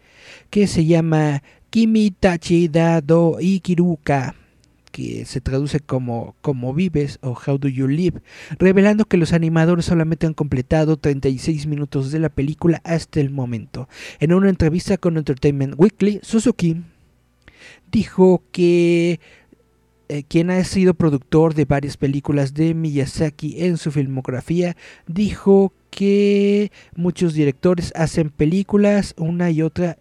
que 0.50 0.66
se 0.68 0.86
llama 0.86 1.44
Kimi 1.70 2.10
Tachi 2.12 2.68
Dado 2.68 3.38
Ikiruka, 3.40 4.34
que 4.92 5.26
se 5.26 5.40
traduce 5.40 5.80
como 5.80 6.36
Cómo 6.42 6.74
vives 6.74 7.20
o 7.22 7.38
How 7.46 7.60
do 7.60 7.68
you 7.68 7.88
live, 7.88 8.22
revelando 8.58 9.06
que 9.06 9.18
los 9.18 9.34
animadores 9.34 9.86
solamente 9.86 10.26
han 10.26 10.34
completado 10.34 10.98
36 10.98 11.68
minutos 11.68 12.12
de 12.12 12.20
la 12.20 12.30
película 12.30 12.82
hasta 12.84 13.20
el 13.20 13.30
momento. 13.30 13.88
En 14.20 14.34
una 14.34 14.50
entrevista 14.50 14.98
con 14.98 15.18
Entertainment 15.18 15.76
Weekly, 15.78 16.22
Suzuki 16.24 16.82
dijo 17.92 18.44
que 18.52 19.20
eh, 20.10 20.24
quien 20.24 20.52
ha 20.52 20.64
sido 20.64 20.94
productor 20.94 21.54
de 21.54 21.66
varias 21.66 21.98
películas 21.98 22.54
de 22.54 22.74
Miyazaki 22.74 23.66
en 23.66 23.78
su 23.78 23.92
filmografía, 23.92 24.76
dijo 25.08 25.74
que 25.90 26.72
muchos 26.96 27.34
directores 27.34 27.92
hacen 27.96 28.30
películas 28.30 29.14
una 29.18 29.50
y 29.52 29.62
otra 29.62 29.98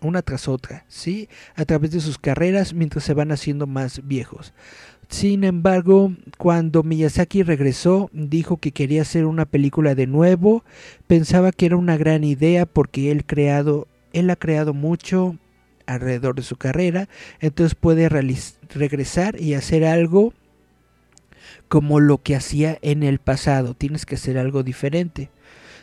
una 0.00 0.22
tras 0.22 0.48
otra, 0.48 0.84
¿sí? 0.88 1.28
A 1.56 1.64
través 1.64 1.90
de 1.90 2.00
sus 2.00 2.18
carreras 2.18 2.72
mientras 2.72 3.04
se 3.04 3.14
van 3.14 3.32
haciendo 3.32 3.66
más 3.66 4.06
viejos. 4.06 4.52
Sin 5.08 5.42
embargo, 5.42 6.12
cuando 6.36 6.82
Miyazaki 6.82 7.42
regresó, 7.42 8.10
dijo 8.12 8.58
que 8.58 8.72
quería 8.72 9.02
hacer 9.02 9.24
una 9.24 9.46
película 9.46 9.94
de 9.94 10.06
nuevo, 10.06 10.64
pensaba 11.06 11.50
que 11.50 11.66
era 11.66 11.76
una 11.76 11.96
gran 11.96 12.24
idea 12.24 12.66
porque 12.66 13.10
él 13.10 13.24
él 14.12 14.30
ha 14.30 14.36
creado 14.36 14.74
mucho 14.74 15.36
alrededor 15.86 16.34
de 16.34 16.42
su 16.42 16.56
carrera, 16.56 17.08
entonces 17.40 17.74
puede 17.74 18.08
regresar 18.70 19.40
y 19.40 19.54
hacer 19.54 19.84
algo 19.84 20.32
como 21.68 22.00
lo 22.00 22.18
que 22.22 22.34
hacía 22.34 22.78
en 22.82 23.02
el 23.02 23.18
pasado, 23.18 23.74
tienes 23.74 24.06
que 24.06 24.16
hacer 24.16 24.38
algo 24.38 24.62
diferente. 24.62 25.30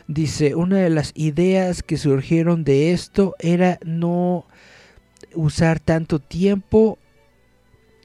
Dice, 0.08 0.54
una 0.54 0.78
de 0.78 0.90
las 0.90 1.12
ideas 1.14 1.82
que 1.82 1.96
surgieron 1.96 2.64
de 2.64 2.92
esto 2.92 3.34
era 3.38 3.78
no 3.84 4.46
usar 5.34 5.80
tanto 5.80 6.18
tiempo 6.18 6.98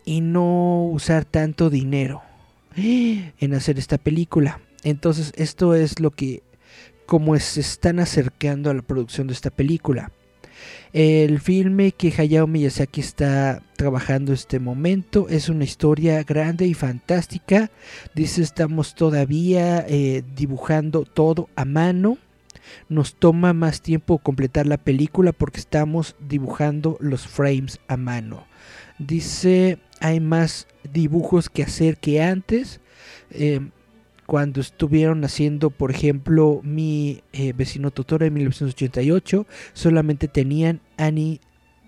y 0.04 0.22
no 0.22 0.86
usar 0.86 1.26
tanto 1.26 1.70
dinero 1.70 2.22
en 2.76 3.54
hacer 3.54 3.78
esta 3.78 3.98
película. 3.98 4.62
Entonces 4.84 5.32
esto 5.36 5.76
es 5.76 6.00
lo 6.00 6.12
que, 6.12 6.42
como 7.06 7.38
se 7.38 7.62
están 7.62 8.00
acercando 8.00 8.70
a 8.70 8.74
la 8.74 8.82
producción 8.82 9.28
de 9.28 9.34
esta 9.34 9.52
película. 9.52 10.12
El 10.94 11.40
filme 11.40 11.94
que 11.94 12.14
Hayao 12.18 12.48
Miyazaki 12.48 13.00
está 13.00 13.64
trabajando 13.78 14.34
este 14.34 14.60
momento 14.60 15.28
es 15.30 15.48
una 15.48 15.64
historia 15.64 16.22
grande 16.24 16.68
y 16.68 16.74
fantástica. 16.74 17.72
Dice, 18.14 18.42
estamos 18.42 18.94
todavía 18.96 19.86
eh, 19.88 20.24
dibujando 20.36 21.06
todo 21.06 21.50
a 21.56 21.64
mano. 21.64 22.18
Nos 22.90 23.16
toma 23.16 23.54
más 23.54 23.82
tiempo 23.82 24.18
completar 24.18 24.68
la 24.68 24.78
película 24.78 25.32
porque 25.32 25.60
estamos 25.60 26.16
dibujando 26.20 26.98
los 27.00 27.26
frames 27.26 27.80
a 27.88 27.96
mano. 27.96 28.46
Dice, 29.00 29.80
hay 30.02 30.20
más 30.20 30.68
dibujos 30.92 31.50
que 31.50 31.64
hacer 31.64 31.98
que 31.98 32.22
antes. 32.22 32.82
Eh, 33.32 33.62
cuando 34.32 34.62
estuvieron 34.62 35.26
haciendo, 35.26 35.72
por 35.72 35.92
ejemplo, 35.92 36.62
mi 36.64 37.22
eh, 37.34 37.52
vecino 37.52 37.92
Totoro 37.92 38.26
en 38.26 38.34
1988, 38.36 39.46
solamente 39.74 40.30
tenían 40.30 40.80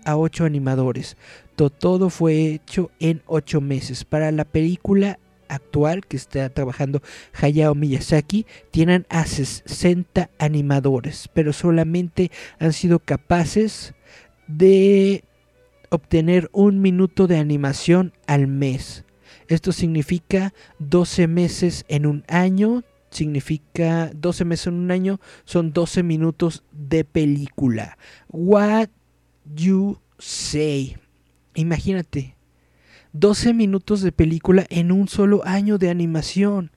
a 0.04 0.18
8 0.18 0.44
animadores. 0.44 1.16
Todo 1.56 2.10
fue 2.10 2.48
hecho 2.48 2.90
en 3.00 3.22
8 3.28 3.62
meses. 3.62 4.04
Para 4.04 4.30
la 4.30 4.44
película 4.44 5.18
actual 5.48 6.04
que 6.04 6.18
está 6.18 6.50
trabajando 6.50 7.00
Hayao 7.32 7.74
Miyazaki, 7.74 8.44
tienen 8.70 9.06
a 9.08 9.24
60 9.24 10.28
animadores, 10.38 11.30
pero 11.32 11.54
solamente 11.54 12.30
han 12.58 12.74
sido 12.74 12.98
capaces 12.98 13.94
de 14.48 15.24
obtener 15.88 16.50
un 16.52 16.82
minuto 16.82 17.26
de 17.26 17.38
animación 17.38 18.12
al 18.26 18.48
mes. 18.48 19.06
Esto 19.48 19.72
significa 19.72 20.54
12 20.78 21.26
meses 21.26 21.84
en 21.88 22.06
un 22.06 22.24
año, 22.28 22.82
significa 23.10 24.10
12 24.14 24.44
meses 24.44 24.66
en 24.68 24.74
un 24.74 24.90
año, 24.90 25.20
son 25.44 25.72
12 25.72 26.02
minutos 26.02 26.64
de 26.72 27.04
película. 27.04 27.98
What 28.28 28.88
you 29.54 30.00
say? 30.18 30.96
Imagínate, 31.54 32.36
12 33.12 33.54
minutos 33.54 34.02
de 34.02 34.12
película 34.12 34.66
en 34.70 34.90
un 34.90 35.08
solo 35.08 35.42
año 35.44 35.78
de 35.78 35.90
animación. 35.90 36.72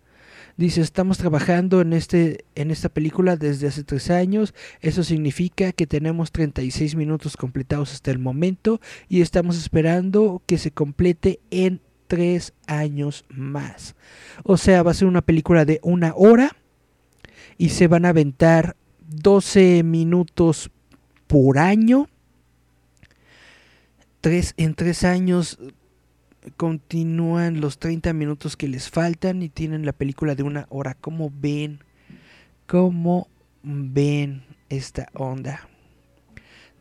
Dice, 0.58 0.82
estamos 0.82 1.20
trabajando 1.20 1.82
en, 1.82 1.94
este, 1.94 2.46
en 2.56 2.72
esta 2.72 2.90
película 2.90 3.38
desde 3.38 3.68
hace 3.68 3.84
tres 3.84 4.10
años. 4.10 4.56
Eso 4.82 5.04
significa 5.04 5.72
que 5.72 5.86
tenemos 5.86 6.32
36 6.32 6.96
minutos 6.96 7.38
completados 7.38 7.94
hasta 7.94 8.10
el 8.10 8.18
momento 8.18 8.82
y 9.08 9.22
estamos 9.22 9.56
esperando 9.56 10.42
que 10.48 10.58
se 10.58 10.72
complete 10.72 11.40
en 11.52 11.82
tres 12.08 12.54
años 12.66 13.26
más. 13.30 13.96
O 14.44 14.58
sea, 14.58 14.84
va 14.84 14.92
a 14.92 14.96
ser 14.96 15.08
una 15.08 15.22
película 15.22 15.66
de 15.66 15.80
una 15.84 16.14
hora 16.16 16.56
y 17.58 17.70
se 17.70 17.88
van 17.88 18.06
a 18.06 18.10
aventar 18.10 18.76
12 19.08 19.84
minutos 19.84 20.72
por 21.28 21.60
año. 21.60 22.08
Tres, 24.22 24.54
en 24.58 24.74
tres 24.74 25.04
años 25.04 25.60
continúan 26.56 27.60
los 27.60 27.80
30 27.80 28.14
minutos 28.14 28.56
que 28.56 28.68
les 28.68 28.90
faltan 28.90 29.44
y 29.44 29.50
tienen 29.50 29.86
la 29.86 29.94
película 29.94 30.36
de 30.36 30.44
una 30.44 30.66
hora. 30.70 30.96
¿Cómo 30.96 31.32
ven? 31.34 31.84
¿Cómo 32.66 33.28
ven 33.64 34.44
esta 34.70 35.08
onda? 35.14 35.70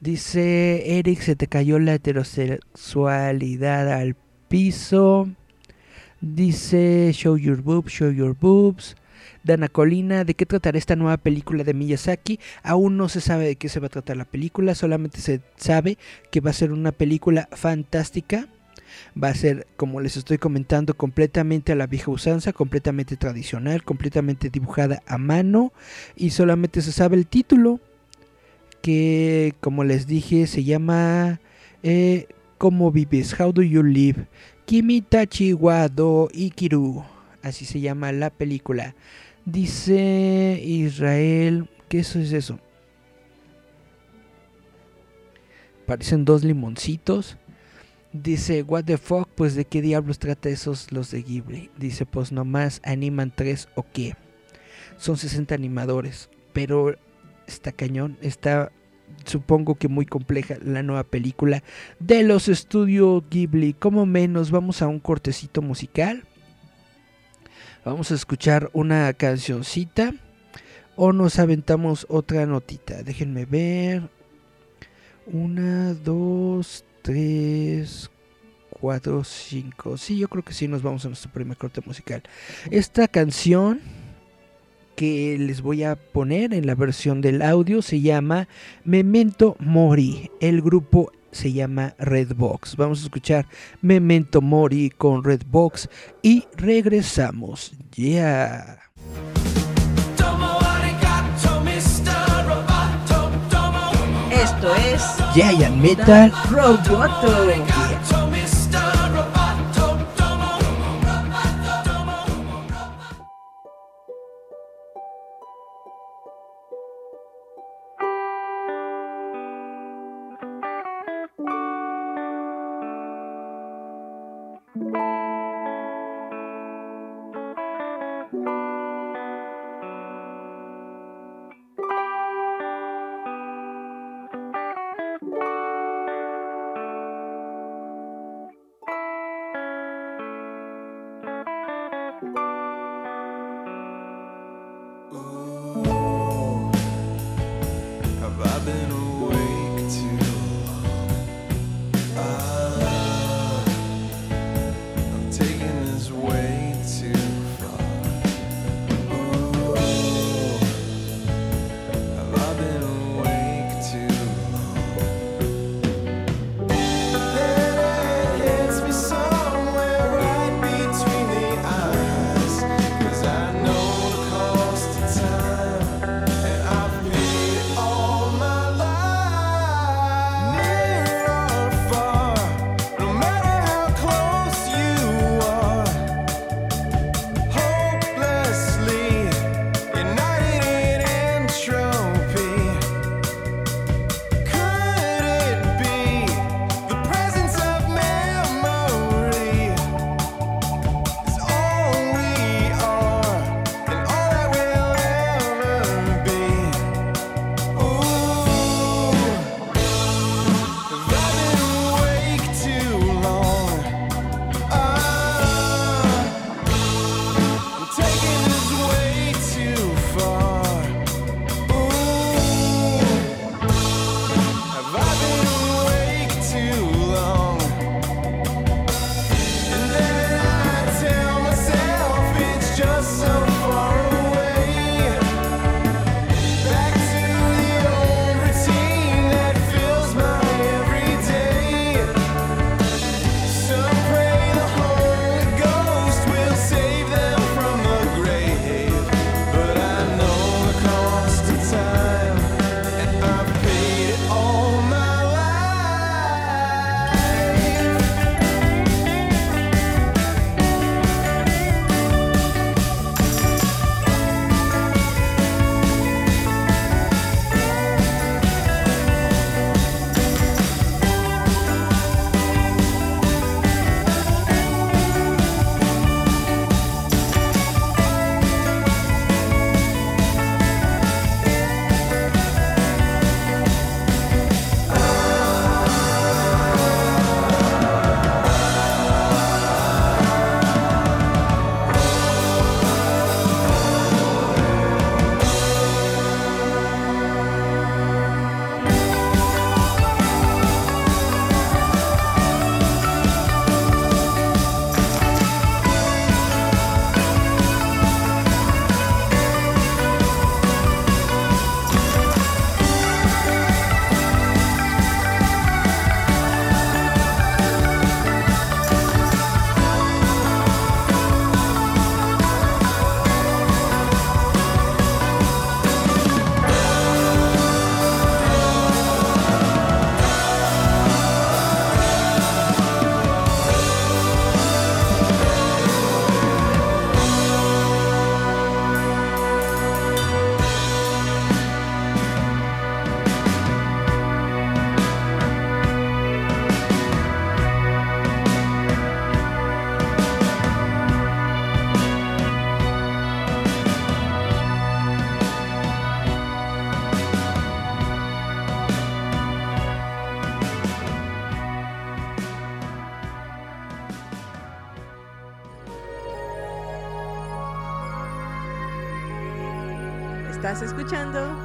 Dice 0.00 0.99
Eric, 0.99 1.21
se 1.21 1.37
te 1.37 1.47
cayó 1.47 1.78
la 1.78 1.95
heterosexualidad 1.95 3.92
al 3.92 4.14
piso. 4.49 5.29
Dice 6.21 7.11
Show 7.12 7.37
Your 7.37 7.62
Boobs, 7.62 7.93
Show 7.93 8.11
Your 8.11 8.37
Boobs. 8.38 8.97
Dana 9.43 9.69
Colina, 9.69 10.25
¿de 10.25 10.35
qué 10.35 10.45
tratará 10.45 10.76
esta 10.76 10.97
nueva 10.97 11.17
película 11.19 11.62
de 11.62 11.73
Miyazaki? 11.73 12.41
Aún 12.62 12.97
no 12.97 13.09
se 13.09 13.21
sabe 13.21 13.47
de 13.47 13.57
qué 13.57 13.69
se 13.69 13.79
va 13.79 13.87
a 13.87 13.91
tratar 13.91 14.17
la 14.17 14.25
película, 14.25 14.75
solamente 14.75 15.21
se 15.21 15.41
sabe 15.57 15.99
que 16.31 16.41
va 16.41 16.50
a 16.50 16.55
ser 16.55 16.73
una 16.73 16.91
película 16.91 17.49
fantástica 17.53 18.49
va 19.21 19.29
a 19.29 19.35
ser, 19.35 19.67
como 19.76 20.00
les 20.00 20.17
estoy 20.17 20.38
comentando, 20.38 20.95
completamente 20.95 21.73
a 21.73 21.76
la 21.76 21.87
vieja 21.87 22.11
usanza, 22.11 22.53
completamente 22.53 23.17
tradicional, 23.17 23.83
completamente 23.83 24.50
dibujada 24.50 25.03
a 25.07 25.19
mano 25.19 25.73
y 26.17 26.31
solamente 26.31 26.83
se 26.83 26.93
sabe 26.93 27.17
el 27.17 27.26
título 27.26 27.81
que, 28.83 29.55
como 29.61 29.85
les 29.85 30.07
dije, 30.07 30.47
se 30.47 30.65
llama 30.65 31.41
eh, 31.83 32.26
¿Cómo 32.59 32.91
vives? 32.91 33.39
How 33.39 33.53
do 33.53 33.63
you 33.63 33.83
live? 33.83 34.27
Kimitachi 34.65 35.53
Wado 35.53 36.29
Ikiru. 36.33 37.05
Así 37.43 37.65
se 37.67 37.81
llama 37.81 38.13
la 38.13 38.31
película. 38.31 38.95
Dice 39.45 40.61
Israel, 40.65 41.69
¿qué 41.89 41.99
eso 41.99 42.19
es 42.19 42.33
eso? 42.33 42.59
Parecen 45.87 46.25
dos 46.25 46.45
limoncitos. 46.45 47.37
Dice, 48.13 48.63
what 48.63 48.85
the 48.85 48.97
fuck, 48.97 49.29
pues 49.35 49.55
de 49.55 49.67
qué 49.67 49.83
diablos 49.83 50.19
trata 50.19 50.49
esos 50.49 50.91
los 50.91 51.11
de 51.11 51.23
Ghibli. 51.23 51.71
Dice, 51.77 52.07
pues 52.07 52.33
nomás 52.33 52.81
animan 52.83 53.33
tres 53.35 53.69
o 53.75 53.85
qué. 53.93 54.17
Son 54.97 55.19
60 55.19 55.55
animadores, 55.55 56.31
pero 56.55 56.97
está 57.47 57.71
cañón, 57.71 58.16
está 58.23 58.73
supongo 59.25 59.75
que 59.75 59.88
muy 59.88 60.07
compleja 60.07 60.57
la 60.64 60.83
nueva 60.83 61.05
película 61.05 61.62
de 61.99 62.23
los 62.23 62.49
estudios 62.49 63.23
Ghibli. 63.31 63.75
Como 63.75 64.07
menos, 64.07 64.51
vamos 64.51 64.83
a 64.83 64.87
un 64.87 65.01
cortecito 65.01 65.62
musical. 65.62 66.25
Vamos 67.85 68.11
a 68.11 68.14
escuchar 68.14 68.71
una 68.73 69.12
cancioncita 69.12 70.14
o 70.97 71.12
nos 71.12 71.38
aventamos 71.38 72.07
otra 72.09 72.47
notita. 72.47 73.03
Déjenme 73.03 73.45
ver. 73.45 74.11
Una, 75.27 75.95
dos, 75.95 76.85
3, 77.03 78.11
4, 78.71 79.25
5. 79.25 79.97
Sí, 79.97 80.19
yo 80.19 80.29
creo 80.29 80.45
que 80.45 80.53
sí 80.53 80.69
nos 80.69 80.83
vamos 80.83 81.05
a 81.05 81.09
nuestro 81.09 81.31
primer 81.31 81.57
corte 81.57 81.81
musical. 81.85 82.23
Esta 82.71 83.09
canción 83.09 83.81
que 84.96 85.37
les 85.38 85.62
voy 85.62 85.85
a 85.85 85.94
poner 85.94 86.54
en 86.54 86.66
la 86.66 86.74
versión 86.74 87.20
del 87.20 87.42
audio 87.42 87.82
se 87.82 88.00
llama 88.00 88.48
Memento 88.85 89.56
Mori. 89.61 90.30
El 90.40 90.62
grupo 90.62 91.12
se 91.30 91.52
llama 91.52 91.94
Redbox. 91.98 92.76
Vamos 92.76 93.00
a 93.00 93.04
escuchar 93.04 93.46
Memento 93.82 94.40
Mori 94.40 94.90
con 94.90 95.22
Redbox 95.22 95.88
y 96.22 96.44
regresamos. 96.56 97.72
Ya. 97.92 98.78
Esto 104.32 104.74
es 104.76 105.02
Giant 105.35 105.76
Metal 105.76 106.32
Roboto. 106.50 107.86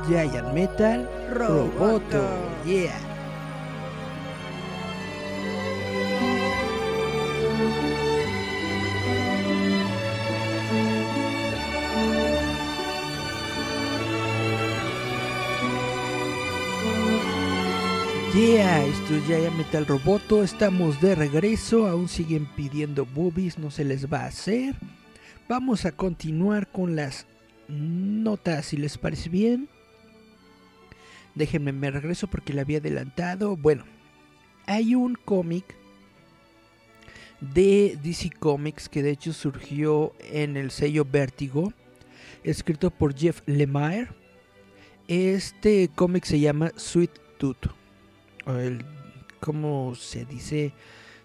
Giant 0.08 0.54
Metal 0.54 1.08
Roboto. 1.32 1.72
Roboto. 1.78 2.66
Yeah. 2.66 3.12
Yeah, 18.34 18.86
esto 18.86 19.16
es 19.16 19.26
Giant 19.28 19.56
Metal 19.58 19.86
Roboto, 19.86 20.42
estamos 20.42 21.02
de 21.02 21.16
regreso, 21.16 21.88
aún 21.88 22.08
siguen 22.08 22.48
pidiendo 22.56 23.06
boobies, 23.06 23.60
no 23.60 23.70
se 23.72 23.84
les 23.84 24.12
va 24.12 24.22
a 24.22 24.28
hacer. 24.28 24.74
Vamos 25.50 25.86
a 25.86 25.92
continuar 25.92 26.68
con 26.68 26.96
las 26.96 27.28
notas, 27.68 28.68
si 28.68 28.78
les 28.78 28.98
parece 28.98 29.30
bien. 29.30 29.68
Déjenme, 31.36 31.72
me 31.72 31.92
regreso 31.92 32.28
porque 32.28 32.54
la 32.54 32.62
había 32.62 32.80
adelantado. 32.80 33.56
Bueno, 33.56 33.86
hay 34.66 34.96
un 34.96 35.16
cómic 35.16 35.76
de 37.40 37.98
DC 38.04 38.32
Comics 38.40 38.88
que 38.88 39.02
de 39.02 39.12
hecho 39.12 39.34
surgió 39.34 40.14
en 40.20 40.58
el 40.58 40.72
sello 40.72 41.06
Vértigo, 41.06 41.74
escrito 42.44 42.92
por 42.92 43.16
Jeff 43.16 43.42
Lemire. 43.46 44.10
Este 45.08 45.90
cómic 45.94 46.24
se 46.26 46.40
llama 46.40 46.72
Sweet 46.76 47.12
Tooth, 47.38 47.68
el, 48.46 48.86
¿cómo 49.40 49.96
se 49.96 50.26
dice? 50.26 50.74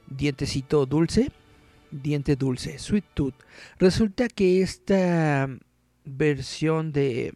Dientecito 0.08 0.86
dulce, 0.86 1.30
diente 1.90 2.36
dulce, 2.36 2.78
Sweet 2.78 3.04
Tooth. 3.14 3.34
Resulta 3.78 4.28
que 4.28 4.62
esta 4.62 5.48
versión 6.04 6.92
de 6.92 7.34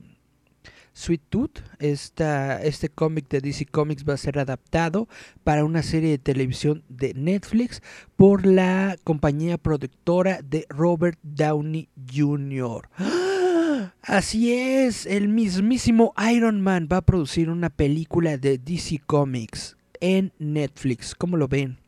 Sweet 1.01 1.23
Tooth, 1.31 1.61
esta, 1.79 2.63
este 2.63 2.91
cómic 2.91 3.29
de 3.31 3.41
DC 3.41 3.65
Comics 3.67 4.05
va 4.07 4.15
a 4.15 4.19
ser 4.19 4.39
adaptado 4.39 5.09
para 5.45 5.65
una 5.65 5.83
serie 5.83 6.11
de 6.11 6.19
televisión 6.19 6.85
de 6.91 7.15
Netflix 7.15 7.83
por 8.17 8.45
la 8.45 8.99
compañía 9.03 9.57
productora 9.57 10.41
de 10.43 10.67
Robert 10.69 11.19
Downey 11.23 11.89
Jr. 12.15 12.89
¡Ah! 12.99 13.95
Así 14.03 14.53
es, 14.53 15.07
el 15.07 15.29
mismísimo 15.29 16.13
Iron 16.31 16.61
Man 16.61 16.87
va 16.93 16.99
a 16.99 17.07
producir 17.07 17.49
una 17.49 17.71
película 17.71 18.37
de 18.37 18.59
DC 18.59 19.01
Comics 19.07 19.79
en 20.01 20.33
Netflix. 20.39 21.15
¿Cómo 21.15 21.39
lo 21.39 21.49
ven? 21.49 21.79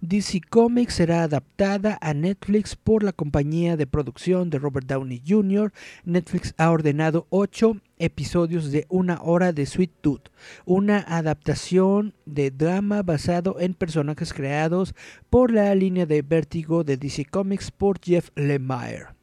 DC 0.00 0.40
Comics 0.48 0.94
será 0.94 1.22
adaptada 1.22 1.98
a 2.00 2.14
Netflix 2.14 2.76
por 2.76 3.02
la 3.02 3.12
compañía 3.12 3.76
de 3.76 3.86
producción 3.86 4.50
de 4.50 4.58
Robert 4.58 4.86
Downey 4.86 5.22
Jr. 5.26 5.72
Netflix 6.04 6.54
ha 6.58 6.70
ordenado 6.70 7.26
8 7.30 7.80
episodios 7.98 8.70
de 8.70 8.86
una 8.88 9.20
hora 9.22 9.52
de 9.52 9.66
Sweet 9.66 9.92
Tooth, 10.00 10.28
una 10.64 10.98
adaptación 10.98 12.14
de 12.24 12.50
drama 12.50 13.02
basado 13.02 13.56
en 13.60 13.74
personajes 13.74 14.32
creados 14.32 14.94
por 15.30 15.52
la 15.52 15.74
línea 15.74 16.06
de 16.06 16.22
vértigo 16.22 16.84
de 16.84 16.96
DC 16.96 17.26
Comics 17.26 17.70
por 17.70 18.00
Jeff 18.00 18.30
Lemire. 18.34 19.16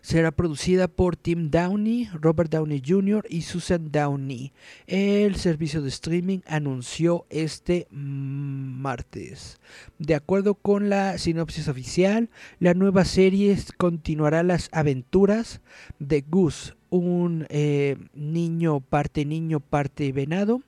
Será 0.00 0.30
producida 0.30 0.88
por 0.88 1.16
Tim 1.16 1.50
Downey, 1.50 2.08
Robert 2.14 2.50
Downey 2.50 2.82
Jr. 2.84 3.24
y 3.28 3.42
Susan 3.42 3.90
Downey. 3.90 4.52
El 4.86 5.36
servicio 5.36 5.82
de 5.82 5.88
streaming 5.88 6.40
anunció 6.46 7.26
este 7.30 7.86
martes. 7.90 9.60
De 9.98 10.14
acuerdo 10.14 10.54
con 10.54 10.88
la 10.88 11.18
sinopsis 11.18 11.68
oficial, 11.68 12.30
la 12.58 12.74
nueva 12.74 13.04
serie 13.04 13.56
continuará 13.76 14.42
las 14.42 14.68
aventuras 14.72 15.60
de 15.98 16.22
Gus, 16.22 16.74
un 16.92 17.46
eh, 17.48 17.96
niño 18.12 18.80
parte 18.80 19.24
niño 19.24 19.60
parte 19.60 20.12
venado 20.12 20.60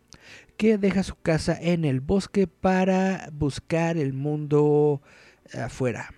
que 0.56 0.78
deja 0.78 1.02
su 1.02 1.16
casa 1.16 1.58
en 1.60 1.84
el 1.84 2.00
bosque 2.00 2.46
para 2.46 3.28
buscar 3.30 3.98
el 3.98 4.14
mundo 4.14 5.02
afuera. 5.52 6.14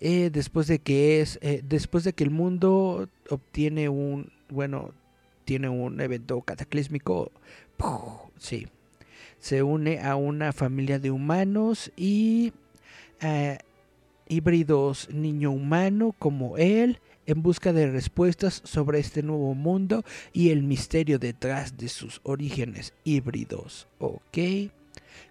Eh, 0.00 0.30
después 0.32 0.68
de 0.68 0.78
que 0.78 1.20
es 1.20 1.40
eh, 1.42 1.62
después 1.64 2.04
de 2.04 2.12
que 2.12 2.22
el 2.22 2.30
mundo 2.30 3.08
obtiene 3.28 3.88
un 3.88 4.30
bueno 4.48 4.92
tiene 5.44 5.68
un 5.68 6.00
evento 6.00 6.40
cataclísmico 6.42 7.32
sí 8.38 8.68
se 9.40 9.64
une 9.64 9.98
a 9.98 10.14
una 10.14 10.52
familia 10.52 11.00
de 11.00 11.10
humanos 11.10 11.90
y 11.96 12.52
híbridos 14.28 15.10
niño 15.10 15.50
humano 15.50 16.14
como 16.16 16.56
él 16.58 17.00
en 17.28 17.42
busca 17.42 17.72
de 17.72 17.88
respuestas 17.88 18.62
sobre 18.64 18.98
este 18.98 19.22
nuevo 19.22 19.54
mundo 19.54 20.02
y 20.32 20.50
el 20.50 20.64
misterio 20.64 21.20
detrás 21.20 21.76
de 21.76 21.88
sus 21.88 22.20
orígenes 22.24 22.94
híbridos 23.04 23.86
ok 23.98 24.38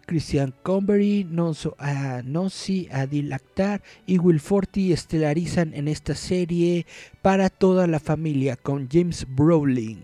Christian 0.06 0.54
Convery, 0.64 1.26
Nonso 1.30 1.76
a 1.78 2.22
Nossi, 2.24 2.88
Adil 2.92 3.34
Akhtar 3.34 3.82
y 4.06 4.18
Will 4.18 4.40
Forty 4.40 4.94
estelarizan 4.94 5.74
en 5.74 5.90
esta 5.90 6.16
serie 6.16 6.86
para 7.22 7.50
toda 7.50 7.88
la 7.88 8.00
familia 8.00 8.56
con 8.56 8.88
James 8.90 9.28
Brolin, 9.28 10.02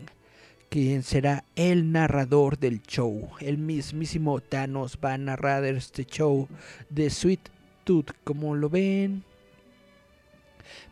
quien 0.67 1.03
será 1.03 1.45
el 1.56 1.91
narrador 1.93 2.60
del 2.60 2.82
show. 2.82 3.29
El 3.39 3.58
mismísimo 3.58 4.41
Thanos 4.41 4.99
va 5.03 5.13
a 5.13 5.17
narrar 5.17 5.63
este 5.63 6.03
show 6.03 6.49
de 6.89 7.10
Sweet 7.10 7.49
Tooth, 7.86 8.12
como 8.25 8.56
lo 8.56 8.69
ven. 8.69 9.23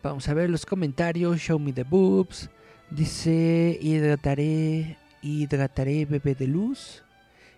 Vamos 0.03 0.27
a 0.27 0.33
ver 0.33 0.49
los 0.49 0.65
comentarios. 0.65 1.39
Show 1.39 1.59
me 1.59 1.73
the 1.73 1.83
boobs. 1.83 2.49
Dice 2.89 3.77
hidrataré, 3.79 4.97
hidrataré 5.21 6.05
bebé 6.05 6.33
de 6.33 6.47
luz 6.47 7.03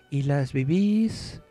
y 0.10 0.24
las 0.24 0.52
vivís. 0.52 1.42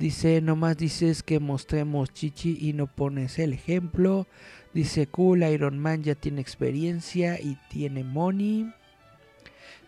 Dice, 0.00 0.40
nomás 0.40 0.76
dices 0.76 1.22
que 1.22 1.38
mostremos 1.38 2.12
chichi 2.12 2.58
y 2.60 2.72
no 2.72 2.88
pones 2.88 3.38
el 3.38 3.52
ejemplo. 3.52 4.26
Dice, 4.74 5.06
cool, 5.06 5.44
Iron 5.44 5.78
Man 5.78 6.02
ya 6.02 6.16
tiene 6.16 6.40
experiencia 6.40 7.38
y 7.40 7.56
tiene 7.70 8.02
money. 8.02 8.72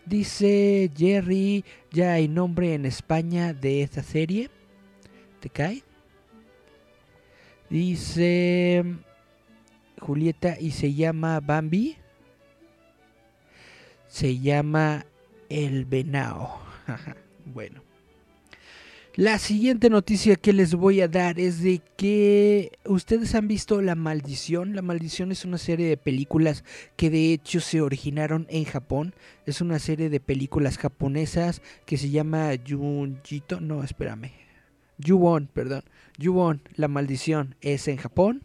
Dice 0.05 0.89
Jerry, 0.95 1.65
ya 1.91 2.13
hay 2.13 2.29
nombre 2.29 2.75
en 2.75 2.85
España 2.85 3.53
de 3.53 3.81
esta 3.81 4.03
serie. 4.03 4.49
¿Te 5.41 5.49
cae? 5.49 5.83
Dice 7.69 8.85
Julieta, 9.99 10.59
¿y 10.59 10.71
se 10.71 10.93
llama 10.93 11.39
Bambi? 11.39 11.97
Se 14.07 14.39
llama 14.39 15.05
El 15.49 15.85
Venao. 15.85 16.59
bueno. 17.45 17.85
La 19.17 19.39
siguiente 19.39 19.89
noticia 19.89 20.35
que 20.35 20.51
les 20.51 20.75
voy 20.75 20.99
a 20.99 21.07
dar 21.07 21.39
es 21.39 21.61
de 21.61 21.81
que 21.95 22.73
ustedes 22.83 23.33
han 23.33 23.47
visto 23.47 23.81
La 23.81 23.95
Maldición. 23.95 24.75
La 24.75 24.81
Maldición 24.81 25.31
es 25.31 25.45
una 25.45 25.57
serie 25.57 25.87
de 25.87 25.95
películas 25.95 26.65
que 26.97 27.09
de 27.09 27.31
hecho 27.31 27.61
se 27.61 27.79
originaron 27.79 28.45
en 28.49 28.65
Japón. 28.65 29.15
Es 29.45 29.61
una 29.61 29.79
serie 29.79 30.09
de 30.09 30.19
películas 30.19 30.77
japonesas 30.77 31.61
que 31.85 31.95
se 31.95 32.09
llama 32.09 32.51
Junjito. 32.67 33.61
No, 33.61 33.85
espérame. 33.85 34.33
Yuwon, 34.97 35.47
perdón. 35.47 35.83
Yuwon, 36.17 36.61
La 36.75 36.89
Maldición 36.89 37.55
es 37.61 37.87
en 37.87 37.95
Japón. 37.95 38.43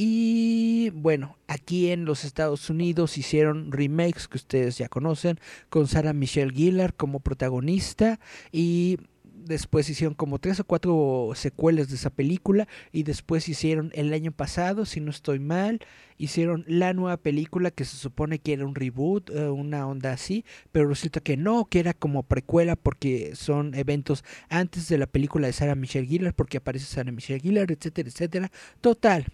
Y 0.00 0.90
bueno, 0.90 1.38
aquí 1.48 1.90
en 1.90 2.04
los 2.04 2.22
Estados 2.24 2.70
Unidos 2.70 3.18
hicieron 3.18 3.72
remakes 3.72 4.28
que 4.28 4.36
ustedes 4.36 4.78
ya 4.78 4.88
conocen 4.88 5.40
con 5.70 5.88
Sarah 5.88 6.12
Michelle 6.12 6.54
Gellar 6.54 6.94
como 6.94 7.18
protagonista 7.18 8.20
y 8.52 8.98
después 9.24 9.90
hicieron 9.90 10.14
como 10.14 10.38
tres 10.38 10.60
o 10.60 10.64
cuatro 10.64 11.32
secuelas 11.34 11.88
de 11.88 11.96
esa 11.96 12.10
película 12.10 12.68
y 12.92 13.02
después 13.02 13.48
hicieron 13.48 13.90
el 13.92 14.12
año 14.12 14.30
pasado, 14.30 14.86
si 14.86 15.00
no 15.00 15.10
estoy 15.10 15.40
mal, 15.40 15.80
hicieron 16.16 16.64
la 16.68 16.92
nueva 16.92 17.16
película 17.16 17.72
que 17.72 17.84
se 17.84 17.96
supone 17.96 18.38
que 18.38 18.52
era 18.52 18.66
un 18.66 18.76
reboot, 18.76 19.30
eh, 19.30 19.48
una 19.48 19.84
onda 19.88 20.12
así, 20.12 20.44
pero 20.70 20.86
resulta 20.86 21.18
que 21.18 21.36
no, 21.36 21.64
que 21.64 21.80
era 21.80 21.92
como 21.92 22.22
precuela 22.22 22.76
porque 22.76 23.34
son 23.34 23.74
eventos 23.74 24.22
antes 24.48 24.88
de 24.88 24.98
la 24.98 25.08
película 25.08 25.48
de 25.48 25.54
Sarah 25.54 25.74
Michelle 25.74 26.06
Gellar, 26.06 26.34
porque 26.34 26.58
aparece 26.58 26.86
Sarah 26.86 27.10
Michelle 27.10 27.40
Gellar, 27.40 27.72
etcétera, 27.72 28.08
etcétera. 28.08 28.52
Total, 28.80 29.26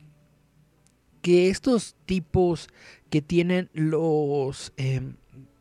que 1.25 1.49
estos 1.49 1.97
tipos 2.05 2.69
que 3.09 3.23
tienen 3.23 3.71
los, 3.73 4.75
eh, 4.77 5.01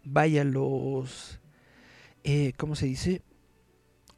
vaya, 0.04 0.44
los, 0.44 1.40
eh, 2.26 2.52
¿cómo 2.58 2.76
se 2.76 2.86
dice? 2.86 3.22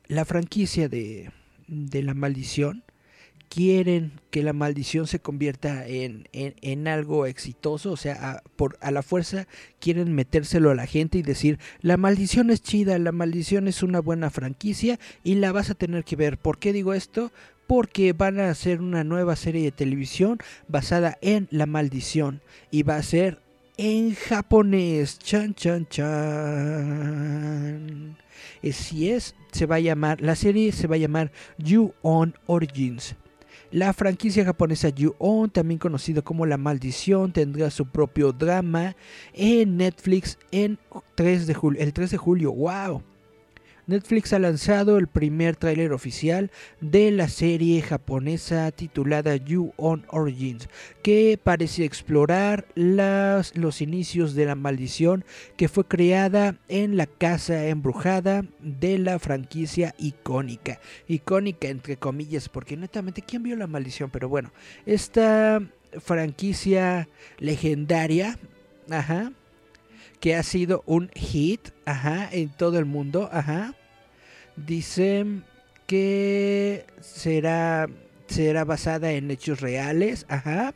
la 0.07 0.25
franquicia 0.25 0.89
de, 0.89 1.31
de 1.67 2.01
la 2.01 2.15
maldición 2.15 2.83
quieren 3.47 4.13
que 4.31 4.41
la 4.41 4.53
maldición 4.53 5.05
se 5.05 5.19
convierta 5.19 5.87
en, 5.87 6.27
en, 6.33 6.55
en 6.61 6.87
algo 6.87 7.27
exitoso, 7.27 7.91
o 7.91 7.97
sea, 7.97 8.41
por, 8.55 8.77
a 8.81 8.89
la 8.89 9.03
fuerza 9.03 9.47
quieren 9.79 10.13
metérselo 10.13 10.71
a 10.71 10.75
la 10.75 10.87
gente 10.87 11.19
y 11.19 11.21
decir, 11.21 11.59
la 11.81 11.95
maldición 11.95 12.49
es 12.49 12.63
chida, 12.63 12.97
la 12.97 13.11
maldición 13.11 13.67
es 13.67 13.83
una 13.83 14.01
buena 14.01 14.31
franquicia 14.31 14.99
y 15.23 15.35
la 15.35 15.51
vas 15.51 15.69
a 15.69 15.75
tener 15.75 16.03
que 16.03 16.15
ver. 16.15 16.39
¿Por 16.39 16.57
qué 16.57 16.73
digo 16.73 16.95
esto? 16.95 17.31
Porque 17.67 18.13
van 18.13 18.39
a 18.39 18.49
hacer 18.49 18.79
una 18.81 19.03
nueva 19.03 19.35
serie 19.35 19.63
de 19.63 19.71
televisión 19.71 20.37
basada 20.67 21.17
en 21.21 21.47
la 21.51 21.65
maldición 21.65 22.41
y 22.71 22.83
va 22.83 22.97
a 22.97 23.03
ser 23.03 23.39
en 23.77 24.13
japonés. 24.13 25.19
Chan, 25.19 25.53
chan, 25.55 25.87
chan. 25.87 26.05
Si 28.71 29.09
es, 29.09 29.35
se 29.51 29.65
va 29.65 29.75
a 29.75 29.79
llamar, 29.79 30.21
la 30.21 30.35
serie 30.35 30.71
se 30.71 30.87
va 30.87 30.95
a 30.95 30.99
llamar 30.99 31.31
You 31.57 31.93
On 32.01 32.35
Origins. 32.45 33.15
La 33.71 33.91
franquicia 33.93 34.45
japonesa 34.45 34.89
Ju-On, 34.95 35.49
también 35.49 35.79
conocido 35.79 36.23
como 36.23 36.45
La 36.45 36.55
Maldición, 36.55 37.33
tendrá 37.33 37.69
su 37.69 37.87
propio 37.87 38.31
drama 38.31 38.95
en 39.33 39.75
Netflix 39.75 40.37
en 40.51 40.79
3 41.15 41.47
de 41.47 41.57
el 41.79 41.91
3 41.91 42.11
de 42.11 42.17
julio. 42.17 42.53
¡Wow! 42.53 43.03
Netflix 43.87 44.33
ha 44.33 44.39
lanzado 44.39 44.97
el 44.97 45.07
primer 45.07 45.55
tráiler 45.55 45.93
oficial 45.93 46.49
de 46.81 47.11
la 47.11 47.27
serie 47.27 47.81
japonesa 47.81 48.71
titulada 48.71 49.35
You 49.35 49.73
on 49.77 50.05
Origins, 50.09 50.69
que 51.03 51.39
parece 51.41 51.85
explorar 51.85 52.65
los 52.75 53.81
inicios 53.81 54.33
de 54.33 54.45
la 54.45 54.55
maldición 54.55 55.23
que 55.55 55.69
fue 55.69 55.85
creada 55.85 56.57
en 56.67 56.97
la 56.97 57.05
casa 57.05 57.67
embrujada 57.67 58.43
de 58.59 58.97
la 58.97 59.19
franquicia 59.19 59.93
icónica. 59.99 60.79
Icónica 61.07 61.67
entre 61.67 61.97
comillas, 61.97 62.49
porque 62.49 62.77
netamente, 62.77 63.21
¿quién 63.21 63.43
vio 63.43 63.55
la 63.55 63.67
maldición? 63.67 64.09
Pero 64.09 64.29
bueno, 64.29 64.51
esta 64.85 65.61
franquicia 65.99 67.07
legendaria, 67.37 68.37
ajá, 68.89 69.31
que 70.19 70.35
ha 70.35 70.43
sido 70.43 70.83
un 70.85 71.09
hit, 71.15 71.69
ajá, 71.85 72.29
en 72.31 72.49
todo 72.49 72.79
el 72.79 72.85
mundo, 72.85 73.29
ajá. 73.31 73.73
Que 75.87 76.85
será, 76.99 77.87
será 78.27 78.63
basada 78.63 79.11
en 79.11 79.29
hechos 79.29 79.61
reales, 79.61 80.25
ajá, 80.29 80.73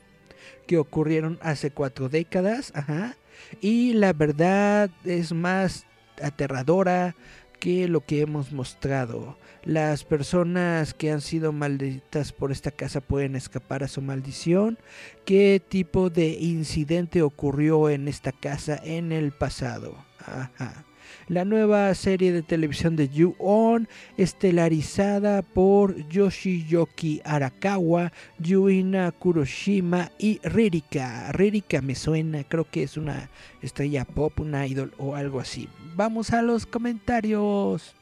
que 0.67 0.77
ocurrieron 0.77 1.39
hace 1.41 1.71
cuatro 1.71 2.09
décadas, 2.09 2.71
ajá. 2.75 3.15
Y 3.61 3.93
la 3.93 4.13
verdad 4.13 4.91
es 5.05 5.33
más 5.33 5.85
aterradora 6.21 7.15
que 7.59 7.87
lo 7.87 8.01
que 8.01 8.21
hemos 8.21 8.51
mostrado. 8.51 9.37
Las 9.65 10.03
personas 10.03 10.93
que 10.93 11.11
han 11.11 11.21
sido 11.21 11.51
malditas 11.51 12.31
por 12.31 12.51
esta 12.51 12.71
casa 12.71 13.01
pueden 13.01 13.35
escapar 13.35 13.83
a 13.83 13.87
su 13.87 14.01
maldición. 14.01 14.77
¿Qué 15.25 15.61
tipo 15.65 16.09
de 16.09 16.29
incidente 16.29 17.21
ocurrió 17.21 17.89
en 17.89 18.07
esta 18.07 18.31
casa 18.31 18.79
en 18.83 19.11
el 19.11 19.31
pasado? 19.31 19.95
Ajá. 20.19 20.85
La 21.27 21.45
nueva 21.45 21.93
serie 21.93 22.31
de 22.31 22.41
televisión 22.41 22.95
de 22.95 23.09
You-On, 23.09 23.87
estelarizada 24.17 25.41
por 25.41 25.95
Yoshiyuki 26.07 27.21
Arakawa, 27.23 28.11
Yuina 28.39 29.11
Kuroshima 29.11 30.11
y 30.17 30.39
Ririka. 30.43 31.31
Ririka 31.31 31.81
me 31.81 31.95
suena, 31.95 32.43
creo 32.43 32.65
que 32.69 32.83
es 32.83 32.97
una 32.97 33.29
estrella 33.61 34.05
pop, 34.05 34.39
una 34.39 34.65
idol 34.65 34.93
o 34.97 35.15
algo 35.15 35.39
así. 35.39 35.67
Vamos 35.95 36.31
a 36.31 36.41
los 36.41 36.65
comentarios. 36.65 37.95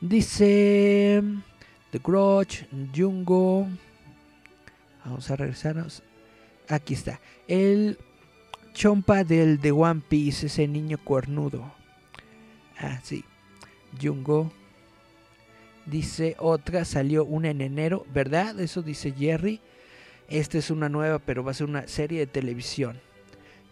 Dice 0.00 1.22
The 1.90 1.98
Grudge, 1.98 2.68
Jungo. 2.94 3.66
Vamos 5.04 5.28
a 5.30 5.36
regresarnos. 5.36 6.04
Aquí 6.68 6.94
está. 6.94 7.20
El 7.48 7.98
chompa 8.74 9.24
del 9.24 9.60
de 9.60 9.72
One 9.72 10.02
Piece, 10.08 10.46
ese 10.46 10.68
niño 10.68 10.98
cuernudo. 11.02 11.72
Ah, 12.78 13.00
sí. 13.02 13.24
Jungo. 14.00 14.52
Dice 15.84 16.36
otra, 16.38 16.84
salió 16.84 17.24
una 17.24 17.50
en 17.50 17.60
enero, 17.60 18.06
¿verdad? 18.14 18.60
Eso 18.60 18.82
dice 18.82 19.12
Jerry. 19.12 19.60
Esta 20.28 20.58
es 20.58 20.70
una 20.70 20.88
nueva, 20.88 21.18
pero 21.18 21.42
va 21.42 21.50
a 21.50 21.54
ser 21.54 21.66
una 21.66 21.88
serie 21.88 22.20
de 22.20 22.26
televisión. 22.26 23.00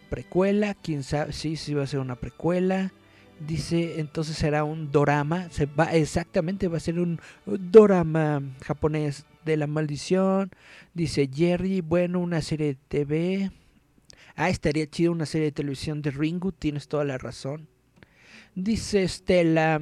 Precuela, 0.09 0.73
quién 0.73 1.03
sabe, 1.03 1.31
sí, 1.31 1.55
sí 1.55 1.73
va 1.73 1.83
a 1.83 1.87
ser 1.87 1.99
una 1.99 2.15
precuela. 2.15 2.91
Dice, 3.39 3.99
entonces 3.99 4.35
será 4.35 4.63
un 4.63 4.91
dorama. 4.91 5.49
Se 5.51 5.65
va, 5.65 5.93
exactamente, 5.93 6.67
va 6.67 6.77
a 6.77 6.81
ser 6.81 6.99
un 6.99 7.19
dorama 7.45 8.41
japonés 8.63 9.25
de 9.45 9.57
la 9.57 9.67
maldición. 9.67 10.51
Dice 10.93 11.29
Jerry, 11.33 11.81
bueno, 11.81 12.19
una 12.19 12.41
serie 12.41 12.67
de 12.67 12.75
TV. 12.87 13.51
Ah, 14.35 14.49
estaría 14.49 14.87
chido 14.89 15.11
una 15.11 15.25
serie 15.25 15.45
de 15.45 15.51
televisión 15.51 16.01
de 16.01 16.11
Ringu, 16.11 16.51
tienes 16.51 16.87
toda 16.87 17.03
la 17.03 17.17
razón. 17.17 17.67
Dice 18.55 19.03
Estela, 19.03 19.81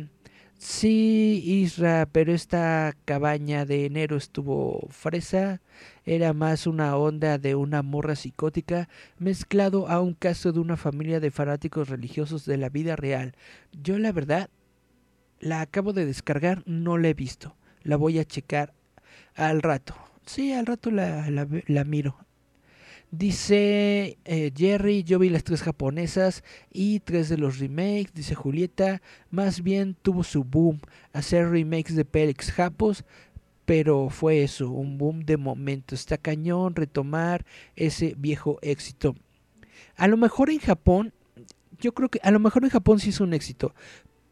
sí, 0.65 1.41
Isra, 1.45 2.08
pero 2.12 2.34
esta 2.34 2.93
cabaña 3.06 3.65
de 3.65 3.86
enero 3.86 4.17
estuvo 4.17 4.88
fresa. 4.89 5.62
Era 6.06 6.34
más 6.34 6.67
una 6.67 6.95
onda 6.97 7.38
de 7.38 7.56
una 7.56 7.82
morra 7.82 8.15
psicótica 8.15 8.89
mezclado 9.17 9.88
a 9.89 10.01
un 10.01 10.13
caso 10.13 10.51
de 10.51 10.60
una 10.60 10.78
familia 10.78 11.19
de 11.19 11.32
fanáticos 11.32 11.89
religiosos 11.89 12.45
de 12.45 12.58
la 12.58 12.69
vida 12.69 12.95
real. 12.95 13.36
Yo 13.71 13.97
la 13.99 14.12
verdad 14.12 14.49
la 15.39 15.62
acabo 15.62 15.93
de 15.93 16.06
descargar, 16.06 16.63
no 16.65 16.97
la 16.97 17.10
he 17.10 17.13
visto. 17.13 17.56
La 17.84 17.97
voy 17.97 18.19
a 18.19 18.25
checar 18.25 18.73
al 19.36 19.62
rato. 19.62 19.95
Sí, 20.25 20.54
al 20.54 20.65
rato 20.65 20.91
la, 20.91 21.30
la, 21.30 21.47
la 21.67 21.84
miro. 21.84 22.24
Dice 23.17 24.17
eh, 24.25 24.51
Jerry, 24.54 25.06
yo 25.06 25.19
vi 25.19 25.30
las 25.30 25.45
tres 25.45 25.62
japonesas 25.63 26.43
y 26.73 26.99
tres 26.99 27.30
de 27.30 27.38
los 27.38 27.60
remakes. 27.60 28.13
Dice 28.13 28.36
Julieta, 28.36 29.01
más 29.30 29.63
bien 29.63 29.95
tuvo 30.01 30.21
su 30.25 30.43
boom 30.43 30.82
hacer 31.13 31.49
remakes 31.49 31.95
de 31.95 32.04
Pelix 32.04 32.51
Japos, 32.51 33.06
pero 33.63 34.10
fue 34.10 34.43
eso, 34.43 34.69
un 34.69 34.97
boom 34.97 35.21
de 35.21 35.38
momento. 35.38 35.95
Está 35.95 36.17
cañón 36.17 36.75
retomar 36.75 37.45
ese 37.78 38.15
viejo 38.17 38.60
éxito. 38.62 39.15
A 39.95 40.10
lo 40.10 40.17
mejor 40.17 40.49
en 40.49 40.60
Japón, 40.60 41.13
yo 41.80 41.93
creo 41.93 42.10
que 42.10 42.19
a 42.21 42.32
lo 42.32 42.41
mejor 42.41 42.65
en 42.65 42.69
Japón 42.69 42.99
sí 42.99 43.12
es 43.12 43.21
un 43.21 43.34
éxito, 43.34 43.73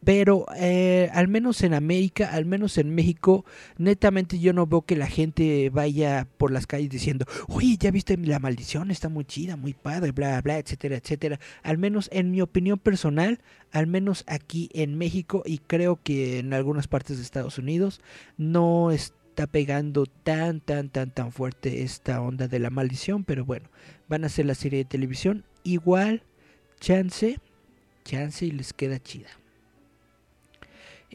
pero 0.04 0.46
eh, 0.56 1.10
al 1.14 1.28
menos 1.28 1.62
en 1.64 1.74
América, 1.74 2.30
al 2.32 2.46
menos 2.46 2.78
en 2.78 2.94
México, 2.94 3.46
netamente 3.78 4.40
yo 4.40 4.54
no 4.54 4.68
veo 4.68 4.82
que 4.82 4.96
la 4.96 5.08
gente 5.08 5.70
vaya 5.70 6.28
por 6.38 6.52
las 6.52 6.68
calles 6.68 6.90
diciendo, 6.90 7.26
oye, 7.48 7.78
ya 7.78 7.92
viste 7.92 8.18
la 8.18 8.40
maldición, 8.40 8.92
está 8.92 9.10
muy 9.10 9.26
chida, 9.26 9.56
muy 9.56 9.74
padre, 9.74 10.12
bla, 10.12 10.42
bla, 10.42 10.58
etcétera, 10.58 10.98
etcétera. 10.98 11.40
Al 11.62 11.78
menos 11.78 12.10
en 12.12 12.32
mi 12.32 12.42
opinión 12.42 12.80
personal, 12.80 13.40
al 13.72 13.88
menos 13.88 14.24
aquí 14.28 14.70
en 14.74 14.98
México 14.98 15.44
y 15.46 15.60
creo 15.60 16.00
que 16.02 16.40
en 16.40 16.54
algunas 16.54 16.88
partes 16.88 17.18
de 17.18 17.24
Estados 17.24 17.58
Unidos, 17.58 18.02
no 18.38 18.92
está 18.92 19.48
pegando 19.48 20.06
tan, 20.06 20.60
tan, 20.60 20.90
tan, 20.90 21.12
tan 21.12 21.32
fuerte 21.32 21.84
esta 21.84 22.22
onda 22.22 22.48
de 22.48 22.60
la 22.60 22.70
maldición, 22.70 23.24
pero 23.24 23.46
bueno, 23.46 23.70
van 24.08 24.24
a 24.24 24.28
hacer 24.28 24.46
la 24.46 24.56
serie 24.56 24.80
de 24.80 24.86
televisión, 24.86 25.46
igual, 25.64 26.24
chance, 26.80 27.40
chance 28.04 28.46
y 28.46 28.52
les 28.52 28.74
queda 28.74 29.02
chida. 29.02 29.30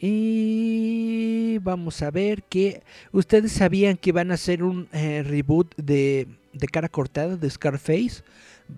Y 0.01 1.57
vamos 1.57 2.01
a 2.01 2.09
ver 2.09 2.43
que 2.43 2.83
ustedes 3.11 3.51
sabían 3.51 3.97
que 3.97 4.13
van 4.13 4.31
a 4.31 4.35
hacer 4.35 4.63
un 4.63 4.87
eh, 4.93 5.23
reboot 5.23 5.75
de, 5.75 6.25
de, 6.53 6.67
cara 6.67 6.87
cortada 6.87 7.35
de 7.35 7.49
Scarface. 7.49 8.23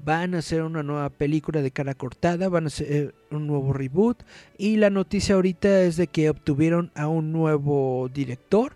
Van 0.03 0.33
a 0.33 0.39
hacer 0.39 0.63
una 0.63 0.81
nueva 0.81 1.09
película 1.09 1.61
de 1.61 1.69
cara 1.69 1.93
cortada, 1.93 2.49
van 2.49 2.63
a 2.63 2.67
hacer 2.67 2.87
eh, 2.89 3.11
un 3.29 3.45
nuevo 3.45 3.71
reboot. 3.71 4.23
Y 4.57 4.77
la 4.77 4.89
noticia 4.89 5.35
ahorita 5.35 5.83
es 5.83 5.95
de 5.95 6.07
que 6.07 6.31
obtuvieron 6.31 6.89
a 6.95 7.07
un 7.07 7.31
nuevo 7.31 8.09
director. 8.11 8.73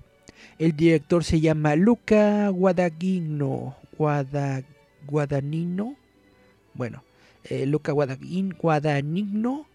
El 0.60 0.75
director 0.75 1.23
se 1.23 1.41
llama 1.41 1.75
Luca 1.75 2.49
Guadagnino. 2.49 3.75
Bueno, 6.75 7.03
eh, 7.45 7.65
Luca 7.65 7.91
Guadagnino 7.91 9.65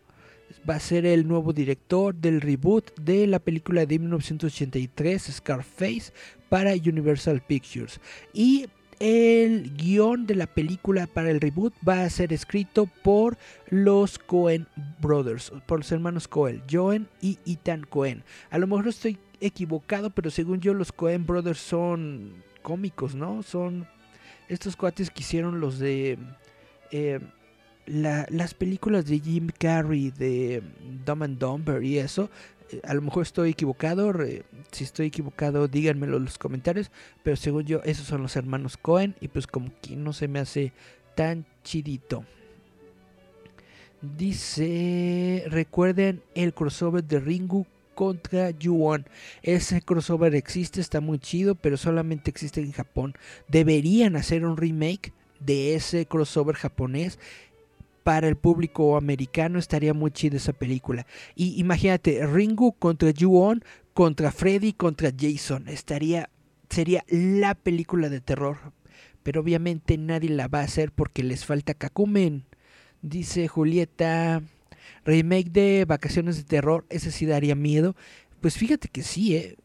va 0.68 0.76
a 0.76 0.80
ser 0.80 1.06
el 1.06 1.26
nuevo 1.26 1.52
director 1.52 2.14
del 2.14 2.40
reboot 2.40 2.98
de 3.00 3.26
la 3.26 3.38
película 3.38 3.86
de 3.86 3.98
1983 3.98 5.22
Scarface 5.32 6.12
para 6.48 6.72
Universal 6.72 7.40
Pictures. 7.40 8.00
Y 8.32 8.66
el 8.98 9.74
guion 9.76 10.26
de 10.26 10.34
la 10.34 10.46
película 10.46 11.06
para 11.06 11.30
el 11.30 11.40
reboot 11.40 11.72
va 11.86 12.02
a 12.02 12.10
ser 12.10 12.32
escrito 12.32 12.86
por 13.02 13.38
los 13.70 14.18
Cohen 14.18 14.66
Brothers, 15.00 15.52
por 15.66 15.78
los 15.78 15.90
hermanos 15.90 16.28
Cohen, 16.28 16.62
Joen 16.70 17.08
y 17.22 17.38
Ethan 17.46 17.86
Cohen. 17.88 18.22
A 18.50 18.58
lo 18.58 18.66
mejor 18.66 18.88
estoy 18.88 19.18
equivocado, 19.40 20.10
pero 20.10 20.30
según 20.30 20.60
yo 20.60 20.74
los 20.74 20.92
Cohen 20.92 21.24
Brothers 21.26 21.60
son 21.60 22.34
cómicos, 22.62 23.14
¿no? 23.14 23.42
Son 23.42 23.86
estos 24.48 24.76
cuates 24.76 25.10
que 25.10 25.20
hicieron 25.20 25.60
los 25.60 25.78
de... 25.78 26.18
Eh, 26.90 27.20
las 27.90 28.54
películas 28.54 29.06
de 29.06 29.18
Jim 29.18 29.48
Carrey, 29.58 30.10
de 30.10 30.62
Dumb 31.04 31.22
and 31.24 31.38
Dumber 31.38 31.82
y 31.82 31.98
eso, 31.98 32.30
eh, 32.70 32.80
a 32.84 32.94
lo 32.94 33.02
mejor 33.02 33.22
estoy 33.22 33.50
equivocado, 33.50 34.12
si 34.70 34.84
estoy 34.84 35.06
equivocado 35.06 35.68
díganmelo 35.68 36.16
en 36.16 36.24
los 36.24 36.38
comentarios, 36.38 36.90
pero 37.22 37.36
según 37.36 37.64
yo 37.64 37.82
esos 37.84 38.06
son 38.06 38.22
los 38.22 38.36
hermanos 38.36 38.76
Cohen 38.76 39.16
y 39.20 39.28
pues 39.28 39.46
como 39.46 39.70
que 39.82 39.96
no 39.96 40.12
se 40.12 40.28
me 40.28 40.38
hace 40.38 40.72
tan 41.14 41.46
chidito. 41.64 42.24
Dice, 44.00 45.44
recuerden 45.48 46.22
el 46.34 46.54
crossover 46.54 47.04
de 47.04 47.20
Ringu 47.20 47.66
contra 47.94 48.50
Yuon. 48.50 49.04
Ese 49.42 49.82
crossover 49.82 50.34
existe, 50.34 50.80
está 50.80 51.02
muy 51.02 51.18
chido, 51.18 51.54
pero 51.54 51.76
solamente 51.76 52.30
existe 52.30 52.62
en 52.62 52.72
Japón. 52.72 53.14
Deberían 53.48 54.16
hacer 54.16 54.46
un 54.46 54.56
remake 54.56 55.12
de 55.38 55.74
ese 55.74 56.06
crossover 56.06 56.56
japonés 56.56 57.18
para 58.02 58.28
el 58.28 58.36
público 58.36 58.96
americano 58.96 59.58
estaría 59.58 59.94
muy 59.94 60.10
chida 60.10 60.36
esa 60.36 60.52
película. 60.52 61.06
Y 61.34 61.60
imagínate, 61.60 62.26
Ringu 62.26 62.72
contra 62.72 63.12
Ju-On, 63.18 63.62
contra 63.92 64.32
Freddy, 64.32 64.72
contra 64.72 65.10
Jason. 65.16 65.68
Estaría, 65.68 66.30
sería 66.68 67.04
la 67.08 67.54
película 67.54 68.08
de 68.08 68.20
terror. 68.20 68.58
Pero 69.22 69.42
obviamente 69.42 69.98
nadie 69.98 70.30
la 70.30 70.48
va 70.48 70.60
a 70.60 70.64
hacer 70.64 70.92
porque 70.92 71.22
les 71.22 71.44
falta 71.44 71.74
Kakumen. 71.74 72.44
Dice 73.02 73.48
Julieta, 73.48 74.42
remake 75.04 75.50
de 75.50 75.84
Vacaciones 75.86 76.36
de 76.36 76.44
Terror, 76.44 76.86
ese 76.88 77.10
sí 77.10 77.26
daría 77.26 77.54
miedo. 77.54 77.96
Pues 78.40 78.56
fíjate 78.56 78.88
que 78.88 79.02
sí, 79.02 79.36
¿eh? 79.36 79.56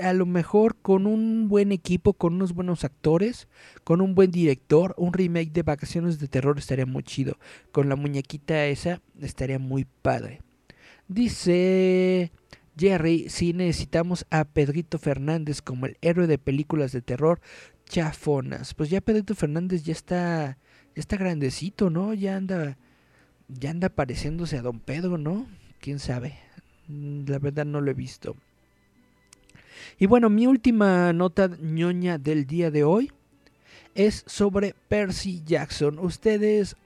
A 0.00 0.12
lo 0.12 0.26
mejor 0.26 0.76
con 0.76 1.06
un 1.06 1.48
buen 1.48 1.72
equipo, 1.72 2.14
con 2.14 2.34
unos 2.34 2.54
buenos 2.54 2.84
actores, 2.84 3.48
con 3.84 4.00
un 4.00 4.14
buen 4.14 4.30
director, 4.30 4.94
un 4.96 5.12
remake 5.12 5.52
de 5.52 5.62
Vacaciones 5.62 6.18
de 6.18 6.28
Terror 6.28 6.58
estaría 6.58 6.86
muy 6.86 7.02
chido. 7.02 7.38
Con 7.72 7.88
la 7.88 7.96
muñequita 7.96 8.66
esa 8.66 9.00
estaría 9.20 9.58
muy 9.58 9.86
padre. 10.02 10.40
Dice 11.08 12.32
Jerry, 12.76 13.28
si 13.28 13.52
necesitamos 13.52 14.26
a 14.30 14.44
Pedrito 14.44 14.98
Fernández 14.98 15.60
como 15.60 15.86
el 15.86 15.98
héroe 16.00 16.26
de 16.26 16.38
películas 16.38 16.92
de 16.92 17.02
terror 17.02 17.40
chafonas. 17.84 18.74
Pues 18.74 18.88
ya 18.88 19.00
Pedrito 19.00 19.34
Fernández 19.34 19.82
ya 19.84 19.92
está 19.92 20.58
ya 20.94 21.00
está 21.00 21.16
grandecito, 21.16 21.90
¿no? 21.90 22.14
Ya 22.14 22.36
anda 22.36 22.78
ya 23.48 23.70
anda 23.70 23.90
pareciéndose 23.90 24.56
a 24.56 24.62
Don 24.62 24.80
Pedro, 24.80 25.18
¿no? 25.18 25.46
¿Quién 25.80 25.98
sabe? 25.98 26.38
Mm, 26.88 27.24
la 27.26 27.38
verdad 27.38 27.66
no 27.66 27.80
lo 27.80 27.90
he 27.90 27.94
visto. 27.94 28.36
Y 29.98 30.06
bueno, 30.06 30.30
mi 30.30 30.46
última 30.46 31.12
nota 31.12 31.50
ñoña 31.60 32.18
del 32.18 32.46
día 32.46 32.70
de 32.70 32.84
hoy 32.84 33.12
es 33.94 34.24
sobre 34.26 34.74
Percy 34.88 35.42
Jackson. 35.44 35.98
Ustedes 35.98 36.76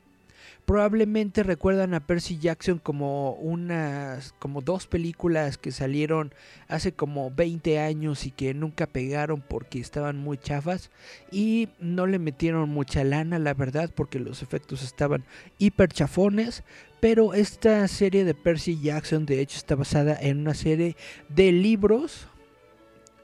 probablemente 0.67 1.45
recuerdan 1.45 1.95
a 1.95 2.01
Percy 2.01 2.39
Jackson 2.39 2.81
como 2.81 3.35
unas 3.35 4.35
como 4.41 4.61
dos 4.61 4.89
películas 4.89 5.59
que 5.59 5.71
salieron 5.71 6.35
hace 6.67 6.93
como 6.93 7.31
20 7.31 7.79
años 7.79 8.27
y 8.27 8.33
que 8.33 8.53
nunca 8.53 8.87
pegaron 8.89 9.41
porque 9.41 9.79
estaban 9.79 10.19
muy 10.19 10.39
chafas 10.39 10.91
y 11.31 11.69
no 11.79 12.07
le 12.07 12.19
metieron 12.19 12.69
mucha 12.69 13.05
lana, 13.05 13.39
la 13.39 13.55
verdad, 13.55 13.91
porque 13.95 14.19
los 14.19 14.43
efectos 14.43 14.83
estaban 14.83 15.25
hiper 15.59 15.89
chafones, 15.89 16.65
pero 16.99 17.33
esta 17.33 17.87
serie 17.87 18.25
de 18.25 18.35
Percy 18.35 18.81
Jackson 18.81 19.25
de 19.25 19.41
hecho 19.41 19.59
está 19.59 19.77
basada 19.77 20.19
en 20.21 20.41
una 20.41 20.55
serie 20.55 20.97
de 21.29 21.53
libros 21.53 22.27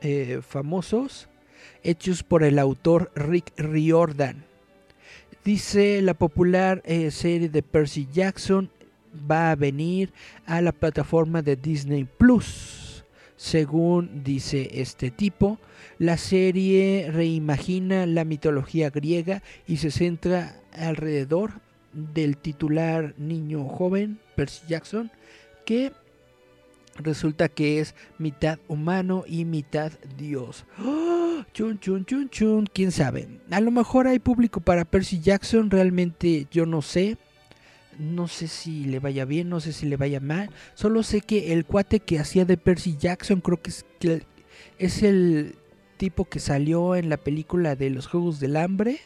eh, 0.02 0.40
famosos 0.46 1.28
hechos 1.82 2.22
por 2.22 2.42
el 2.42 2.58
autor 2.58 3.10
Rick 3.14 3.52
Riordan. 3.56 4.44
Dice 5.44 6.02
la 6.02 6.14
popular 6.14 6.82
eh, 6.84 7.10
serie 7.10 7.48
de 7.48 7.62
Percy 7.62 8.08
Jackson 8.12 8.70
va 9.30 9.50
a 9.50 9.56
venir 9.56 10.12
a 10.46 10.60
la 10.60 10.72
plataforma 10.72 11.42
de 11.42 11.56
Disney 11.56 12.04
Plus. 12.04 13.04
Según 13.36 14.22
dice 14.22 14.68
este 14.74 15.10
tipo, 15.10 15.58
la 15.98 16.16
serie 16.16 17.08
reimagina 17.10 18.06
la 18.06 18.24
mitología 18.24 18.90
griega 18.90 19.42
y 19.66 19.78
se 19.78 19.90
centra 19.90 20.56
alrededor 20.72 21.52
del 21.92 22.36
titular 22.36 23.14
niño 23.18 23.64
joven 23.64 24.18
Percy 24.36 24.62
Jackson 24.68 25.10
que 25.64 25.92
resulta 26.96 27.48
que 27.48 27.80
es 27.80 27.94
mitad 28.18 28.58
humano 28.68 29.24
y 29.26 29.44
mitad 29.44 29.92
dios. 30.16 30.64
¡Oh! 30.78 31.44
Chun, 31.52 31.78
chun, 31.80 32.04
chun, 32.04 32.28
chun. 32.30 32.68
¿Quién 32.72 32.92
sabe? 32.92 33.28
A 33.50 33.60
lo 33.60 33.70
mejor 33.70 34.06
hay 34.06 34.18
público 34.18 34.60
para 34.60 34.84
Percy 34.84 35.20
Jackson, 35.20 35.70
realmente 35.70 36.46
yo 36.50 36.66
no 36.66 36.82
sé. 36.82 37.16
No 37.98 38.26
sé 38.26 38.48
si 38.48 38.84
le 38.84 39.00
vaya 39.00 39.24
bien, 39.24 39.50
no 39.50 39.60
sé 39.60 39.72
si 39.72 39.86
le 39.86 39.96
vaya 39.96 40.20
mal. 40.20 40.50
Solo 40.74 41.02
sé 41.02 41.20
que 41.20 41.52
el 41.52 41.66
cuate 41.66 42.00
que 42.00 42.18
hacía 42.18 42.44
de 42.44 42.56
Percy 42.56 42.96
Jackson 42.96 43.40
creo 43.40 43.60
que 43.60 43.70
es, 43.70 43.84
que 43.98 44.22
es 44.78 45.02
el 45.02 45.56
tipo 45.98 46.24
que 46.24 46.40
salió 46.40 46.96
en 46.96 47.10
la 47.10 47.18
película 47.18 47.76
de 47.76 47.90
los 47.90 48.06
Juegos 48.06 48.40
del 48.40 48.56
Hambre. 48.56 48.98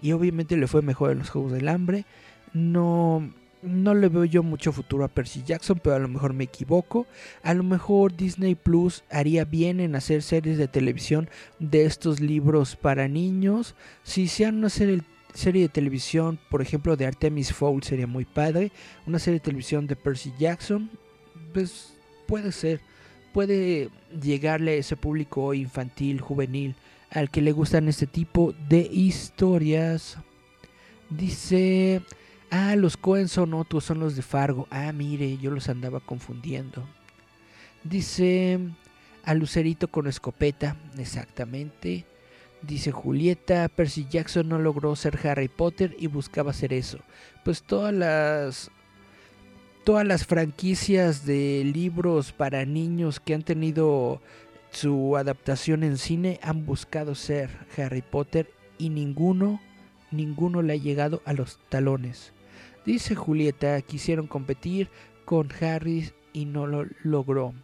Y 0.00 0.12
obviamente 0.12 0.56
le 0.56 0.68
fue 0.68 0.82
mejor 0.82 1.12
en 1.12 1.18
los 1.18 1.30
Juegos 1.30 1.52
del 1.52 1.68
Hambre. 1.68 2.04
No, 2.52 3.32
no 3.62 3.94
le 3.94 4.08
veo 4.08 4.24
yo 4.24 4.42
mucho 4.42 4.72
futuro 4.72 5.04
a 5.04 5.08
Percy 5.08 5.42
Jackson, 5.44 5.80
pero 5.82 5.96
a 5.96 6.00
lo 6.00 6.08
mejor 6.08 6.32
me 6.32 6.44
equivoco. 6.44 7.06
A 7.42 7.54
lo 7.54 7.62
mejor 7.62 8.14
Disney 8.16 8.54
Plus 8.54 9.04
haría 9.10 9.44
bien 9.44 9.80
en 9.80 9.94
hacer 9.94 10.22
series 10.22 10.58
de 10.58 10.68
televisión 10.68 11.30
de 11.58 11.84
estos 11.84 12.20
libros 12.20 12.76
para 12.76 13.08
niños. 13.08 13.74
Si 14.02 14.26
sean 14.26 14.56
una 14.56 14.68
serie, 14.68 15.02
serie 15.32 15.62
de 15.62 15.68
televisión, 15.68 16.38
por 16.50 16.60
ejemplo, 16.60 16.96
de 16.96 17.06
Artemis 17.06 17.52
Fowl, 17.52 17.82
sería 17.82 18.06
muy 18.06 18.24
padre. 18.24 18.72
Una 19.06 19.18
serie 19.18 19.38
de 19.38 19.44
televisión 19.44 19.86
de 19.86 19.96
Percy 19.96 20.32
Jackson, 20.38 20.90
pues 21.54 21.94
puede 22.26 22.52
ser. 22.52 22.80
Puede 23.32 23.88
llegarle 24.20 24.72
a 24.72 24.76
ese 24.76 24.96
público 24.96 25.54
infantil, 25.54 26.20
juvenil, 26.20 26.74
al 27.10 27.30
que 27.30 27.40
le 27.40 27.52
gustan 27.52 27.88
este 27.88 28.06
tipo 28.06 28.52
de 28.68 28.80
historias. 28.92 30.18
Dice 31.08 32.02
Ah, 32.54 32.76
los 32.76 32.98
Cohen 32.98 33.28
son 33.28 33.54
otros, 33.54 33.82
son 33.82 33.98
los 33.98 34.14
de 34.14 34.20
Fargo. 34.20 34.68
Ah, 34.70 34.92
mire, 34.92 35.38
yo 35.38 35.50
los 35.50 35.70
andaba 35.70 36.00
confundiendo. 36.00 36.84
Dice 37.82 38.60
a 39.24 39.32
Lucerito 39.32 39.88
con 39.88 40.06
escopeta, 40.06 40.76
exactamente. 40.98 42.04
Dice 42.60 42.92
Julieta, 42.92 43.66
Percy 43.70 44.06
Jackson 44.06 44.50
no 44.50 44.58
logró 44.58 44.94
ser 44.96 45.18
Harry 45.26 45.48
Potter 45.48 45.96
y 45.98 46.08
buscaba 46.08 46.52
ser 46.52 46.74
eso. 46.74 46.98
Pues 47.42 47.62
todas 47.62 47.94
las 47.94 48.70
todas 49.82 50.06
las 50.06 50.26
franquicias 50.26 51.24
de 51.24 51.62
libros 51.64 52.32
para 52.32 52.66
niños 52.66 53.18
que 53.18 53.32
han 53.32 53.44
tenido 53.44 54.20
su 54.70 55.16
adaptación 55.16 55.84
en 55.84 55.96
cine 55.96 56.38
han 56.42 56.66
buscado 56.66 57.14
ser 57.14 57.48
Harry 57.78 58.02
Potter 58.02 58.50
y 58.76 58.90
ninguno 58.90 59.58
ninguno 60.10 60.60
le 60.60 60.74
ha 60.74 60.76
llegado 60.76 61.22
a 61.24 61.32
los 61.32 61.58
talones. 61.70 62.34
Dice 62.84 63.14
Julieta, 63.14 63.80
quisieron 63.82 64.26
competir 64.26 64.88
con 65.24 65.48
Harris 65.60 66.14
y 66.32 66.46
no 66.46 66.66
lo 66.66 66.86
logró. 67.04 67.54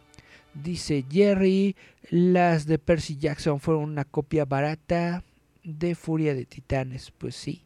Dice 0.53 1.05
Jerry, 1.09 1.75
las 2.09 2.65
de 2.65 2.79
Percy 2.79 3.17
Jackson 3.17 3.59
fueron 3.59 3.83
una 3.83 4.05
copia 4.05 4.45
barata 4.45 5.23
de 5.63 5.95
Furia 5.95 6.33
de 6.33 6.45
Titanes. 6.45 7.11
Pues 7.11 7.35
sí. 7.35 7.65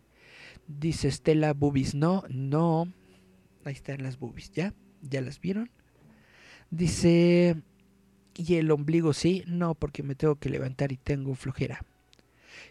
Dice 0.67 1.11
Stella, 1.11 1.53
boobies 1.53 1.93
no, 1.93 2.23
no. 2.29 2.91
Ahí 3.65 3.73
están 3.73 4.03
las 4.03 4.17
boobies, 4.17 4.51
¿ya? 4.51 4.73
¿Ya 5.01 5.21
las 5.21 5.39
vieron? 5.39 5.69
Dice, 6.71 7.61
¿y 8.35 8.55
el 8.55 8.71
ombligo 8.71 9.13
sí? 9.13 9.43
No, 9.45 9.75
porque 9.75 10.01
me 10.01 10.15
tengo 10.15 10.35
que 10.35 10.49
levantar 10.49 10.91
y 10.91 10.97
tengo 10.97 11.35
flojera. 11.35 11.85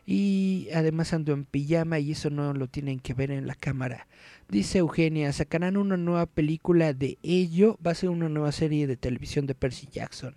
Y 0.07 0.69
además 0.75 1.13
ando 1.13 1.33
en 1.33 1.45
pijama 1.45 1.99
y 1.99 2.13
eso 2.13 2.31
no 2.31 2.53
lo 2.55 2.69
tienen 2.69 3.01
que 3.01 3.15
ver 3.15 3.31
en 3.31 3.47
la 3.47 3.55
cámara. 3.55 4.07
Dice 4.49 4.79
Eugenia, 4.79 5.33
sacarán 5.33 5.77
una 5.77 5.97
nueva 5.97 6.27
película 6.27 6.93
de 6.93 7.19
ello, 7.23 7.79
va 7.85 7.93
a 7.93 7.95
ser 7.95 8.11
una 8.11 8.29
nueva 8.29 8.53
serie 8.53 8.87
de 8.87 8.97
televisión 8.97 9.47
de 9.47 9.55
Percy 9.55 9.89
Jackson. 9.91 10.35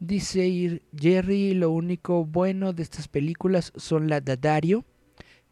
Dice 0.00 0.82
Jerry, 0.96 1.54
lo 1.54 1.70
único 1.70 2.24
bueno 2.24 2.72
de 2.72 2.82
estas 2.82 3.08
películas 3.08 3.72
son 3.76 4.08
la 4.08 4.20
de 4.20 4.36
Dario. 4.36 4.84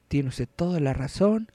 Tiene 0.09 0.29
usted 0.29 0.49
toda 0.55 0.81
la 0.81 0.93
razón. 0.93 1.51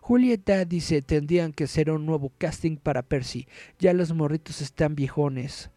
Julieta 0.00 0.64
dice, 0.64 1.02
tendrían 1.02 1.52
que 1.52 1.64
hacer 1.64 1.90
un 1.90 2.06
nuevo 2.06 2.32
casting 2.38 2.76
para 2.76 3.02
Percy. 3.02 3.46
Ya 3.78 3.92
los 3.92 4.12
morritos 4.12 4.60
están 4.60 4.94
viejones. 4.94 5.70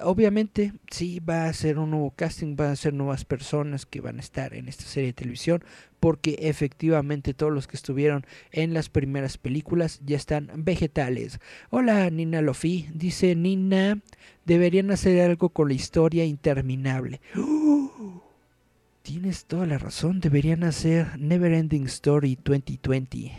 Obviamente, 0.00 0.72
sí, 0.90 1.20
va 1.20 1.46
a 1.46 1.52
ser 1.52 1.78
un 1.78 1.90
nuevo 1.90 2.10
casting, 2.10 2.56
van 2.56 2.70
a 2.70 2.76
ser 2.76 2.92
nuevas 2.92 3.24
personas 3.24 3.86
que 3.86 4.00
van 4.00 4.18
a 4.18 4.20
estar 4.20 4.54
en 4.54 4.68
esta 4.68 4.84
serie 4.84 5.08
de 5.08 5.14
televisión, 5.14 5.64
porque 6.00 6.36
efectivamente 6.40 7.34
todos 7.34 7.52
los 7.52 7.66
que 7.66 7.76
estuvieron 7.76 8.26
en 8.52 8.74
las 8.74 8.88
primeras 8.88 9.38
películas 9.38 10.00
ya 10.04 10.16
están 10.16 10.50
vegetales. 10.56 11.40
Hola, 11.70 12.10
Nina 12.10 12.42
Lofi, 12.42 12.88
dice 12.92 13.34
Nina, 13.34 14.00
deberían 14.44 14.90
hacer 14.90 15.20
algo 15.20 15.48
con 15.50 15.68
la 15.68 15.74
historia 15.74 16.24
interminable. 16.24 17.20
Tienes 19.02 19.44
toda 19.44 19.66
la 19.66 19.78
razón, 19.78 20.20
deberían 20.20 20.64
hacer 20.64 21.18
Neverending 21.18 21.86
Story 21.86 22.36
2020. 22.44 23.32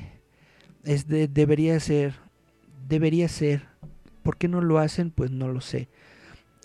Es 0.85 1.07
de, 1.07 1.27
debería 1.27 1.79
ser, 1.79 2.15
debería 2.87 3.27
ser. 3.27 3.63
¿Por 4.23 4.37
qué 4.37 4.47
no 4.47 4.61
lo 4.61 4.79
hacen? 4.79 5.11
Pues 5.11 5.29
no 5.29 5.49
lo 5.49 5.59
sé. 5.59 5.89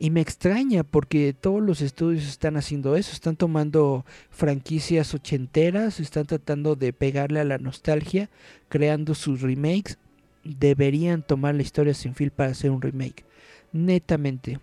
Y 0.02 0.10
me 0.10 0.20
extraña 0.20 0.82
porque 0.82 1.32
todos 1.32 1.62
los 1.62 1.80
estudios 1.80 2.24
están 2.24 2.56
haciendo 2.56 2.96
eso, 2.96 3.12
están 3.12 3.36
tomando 3.36 4.04
franquicias 4.30 5.14
ochenteras, 5.14 6.00
están 6.00 6.26
tratando 6.26 6.74
de 6.74 6.92
pegarle 6.92 7.38
a 7.38 7.44
la 7.44 7.58
nostalgia, 7.58 8.28
creando 8.68 9.14
sus 9.14 9.42
remakes. 9.42 9.98
Deberían 10.42 11.22
tomar 11.22 11.54
la 11.54 11.62
historia 11.62 11.94
sin 11.94 12.16
fil 12.16 12.32
para 12.32 12.50
hacer 12.50 12.72
un 12.72 12.82
remake. 12.82 13.24
Netamente, 13.70 14.58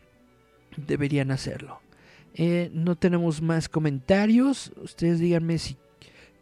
deberían 0.75 1.31
hacerlo. 1.31 1.79
Eh, 2.33 2.69
no 2.73 2.97
tenemos 2.97 3.41
más 3.41 3.69
comentarios. 3.69 4.73
Ustedes 4.83 5.19
díganme 5.19 5.57
si 5.57 5.77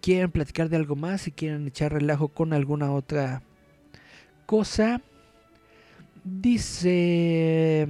quieren 0.02 0.32
platicar 0.32 0.70
de 0.70 0.78
algo 0.78 0.96
más, 0.96 1.22
si 1.22 1.32
quieren 1.32 1.68
echar 1.68 1.94
relajo 1.94 2.30
con 2.30 2.52
alguna 2.52 2.92
otra 2.92 3.44
cosa. 4.48 5.04
Dice 6.24 7.88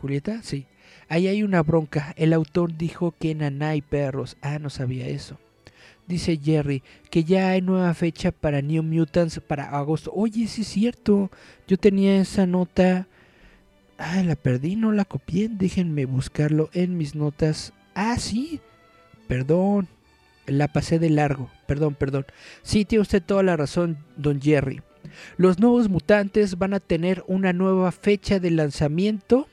Julieta, 0.00 0.42
sí. 0.42 0.66
Ahí 1.08 1.28
hay 1.28 1.42
una 1.42 1.62
bronca. 1.62 2.14
El 2.16 2.32
autor 2.32 2.76
dijo 2.76 3.14
que 3.18 3.32
en 3.32 3.62
hay 3.62 3.82
perros. 3.82 4.36
Ah, 4.42 4.58
no 4.58 4.70
sabía 4.70 5.06
eso. 5.08 5.38
Dice 6.06 6.40
Jerry 6.42 6.82
que 7.10 7.22
ya 7.22 7.50
hay 7.50 7.62
nueva 7.62 7.94
fecha 7.94 8.32
para 8.32 8.62
New 8.62 8.82
Mutants 8.82 9.40
para 9.40 9.70
agosto. 9.70 10.10
Oye, 10.14 10.46
sí 10.48 10.62
es 10.62 10.68
cierto. 10.68 11.30
Yo 11.68 11.76
tenía 11.76 12.20
esa 12.20 12.46
nota. 12.46 13.06
Ah, 13.98 14.22
la 14.24 14.34
perdí, 14.34 14.76
no 14.76 14.92
la 14.92 15.04
copié. 15.04 15.48
Déjenme 15.48 16.06
buscarlo 16.06 16.70
en 16.72 16.96
mis 16.96 17.14
notas. 17.14 17.72
Ah, 17.94 18.16
sí. 18.18 18.60
Perdón. 19.28 19.88
La 20.46 20.68
pasé 20.68 20.98
de 20.98 21.10
largo. 21.10 21.50
Perdón, 21.66 21.94
perdón. 21.94 22.26
Sí, 22.62 22.84
tiene 22.84 23.02
usted 23.02 23.22
toda 23.22 23.42
la 23.42 23.56
razón, 23.56 23.98
don 24.16 24.40
Jerry. 24.40 24.82
Los 25.36 25.58
nuevos 25.58 25.88
mutantes 25.88 26.58
van 26.58 26.74
a 26.74 26.80
tener 26.80 27.22
una 27.26 27.52
nueva 27.52 27.92
fecha 27.92 28.40
de 28.40 28.50
lanzamiento. 28.50 29.48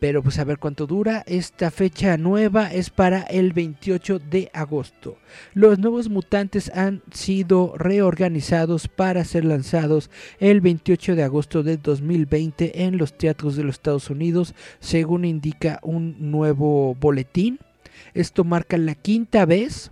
Pero 0.00 0.22
pues 0.22 0.38
a 0.38 0.44
ver 0.44 0.58
cuánto 0.58 0.86
dura. 0.86 1.22
Esta 1.26 1.70
fecha 1.70 2.16
nueva 2.16 2.72
es 2.72 2.90
para 2.90 3.20
el 3.22 3.52
28 3.52 4.18
de 4.18 4.50
agosto. 4.52 5.18
Los 5.52 5.78
nuevos 5.78 6.08
mutantes 6.08 6.72
han 6.74 7.02
sido 7.12 7.74
reorganizados 7.76 8.88
para 8.88 9.24
ser 9.24 9.44
lanzados 9.44 10.10
el 10.38 10.62
28 10.62 11.14
de 11.14 11.22
agosto 11.22 11.62
de 11.62 11.76
2020 11.76 12.84
en 12.84 12.96
los 12.96 13.16
teatros 13.16 13.56
de 13.56 13.64
los 13.64 13.76
Estados 13.76 14.10
Unidos, 14.10 14.54
según 14.80 15.24
indica 15.24 15.78
un 15.82 16.30
nuevo 16.30 16.94
boletín. 16.94 17.58
Esto 18.14 18.42
marca 18.42 18.78
la 18.78 18.94
quinta 18.94 19.44
vez 19.44 19.90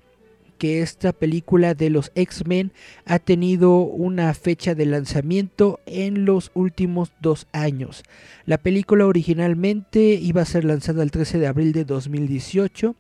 que 0.59 0.83
esta 0.83 1.13
película 1.13 1.75
de 1.75 1.89
los 1.89 2.13
X-Men 2.15 2.73
ha 3.07 3.19
tenido 3.19 3.79
una 3.79 4.35
fecha 4.35 4.75
de 4.75 4.87
lanzamiento 4.87 5.81
en 5.87 6.25
los 6.25 6.51
últimos 6.55 7.13
dos 7.21 7.47
años. 7.53 8.03
La 8.45 8.59
película 8.59 9.07
originalmente 9.07 10.15
iba 10.15 10.43
a 10.43 10.47
ser 10.47 10.65
lanzada 10.65 11.03
el 11.03 11.11
13 11.11 11.39
de 11.39 11.47
abril 11.47 11.73
de 11.73 11.85
2018. 11.85 12.95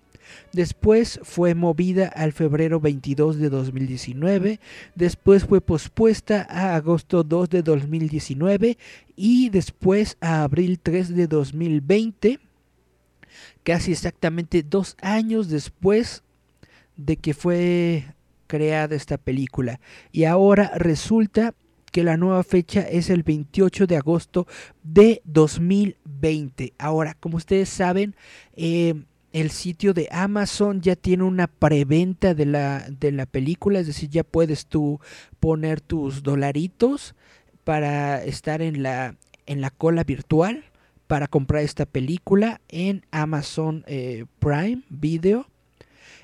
Después 0.52 1.20
fue 1.22 1.54
movida 1.54 2.06
al 2.06 2.32
febrero 2.32 2.80
22 2.80 3.38
de 3.38 3.48
2019, 3.48 4.60
después 4.94 5.46
fue 5.46 5.62
pospuesta 5.62 6.46
a 6.50 6.76
agosto 6.76 7.24
2 7.24 7.48
de 7.48 7.62
2019 7.62 8.76
y 9.16 9.48
después 9.48 10.18
a 10.20 10.42
abril 10.42 10.78
3 10.82 11.14
de 11.16 11.26
2020, 11.28 12.40
casi 13.62 13.92
exactamente 13.92 14.62
dos 14.62 14.96
años 15.00 15.48
después 15.48 16.22
de 16.98 17.16
que 17.16 17.32
fue 17.32 18.04
creada 18.46 18.94
esta 18.94 19.16
película. 19.16 19.80
Y 20.12 20.24
ahora 20.24 20.72
resulta 20.76 21.54
que 21.90 22.04
la 22.04 22.18
nueva 22.18 22.42
fecha 22.42 22.82
es 22.82 23.08
el 23.08 23.22
28 23.22 23.86
de 23.86 23.96
agosto 23.96 24.46
de 24.82 25.22
2020. 25.24 26.74
Ahora, 26.78 27.14
como 27.14 27.38
ustedes 27.38 27.70
saben, 27.70 28.14
eh, 28.54 28.94
el 29.32 29.50
sitio 29.50 29.94
de 29.94 30.08
Amazon 30.10 30.80
ya 30.80 30.96
tiene 30.96 31.22
una 31.22 31.46
preventa 31.46 32.34
de 32.34 32.46
la, 32.46 32.86
de 32.90 33.12
la 33.12 33.26
película, 33.26 33.78
es 33.78 33.86
decir, 33.86 34.10
ya 34.10 34.24
puedes 34.24 34.66
tú 34.66 35.00
poner 35.40 35.80
tus 35.80 36.22
dolaritos 36.22 37.14
para 37.64 38.22
estar 38.24 38.60
en 38.60 38.82
la, 38.82 39.16
en 39.46 39.60
la 39.60 39.70
cola 39.70 40.04
virtual 40.04 40.64
para 41.06 41.26
comprar 41.26 41.62
esta 41.62 41.86
película 41.86 42.60
en 42.68 43.04
Amazon 43.10 43.84
eh, 43.86 44.26
Prime 44.38 44.82
Video. 44.88 45.46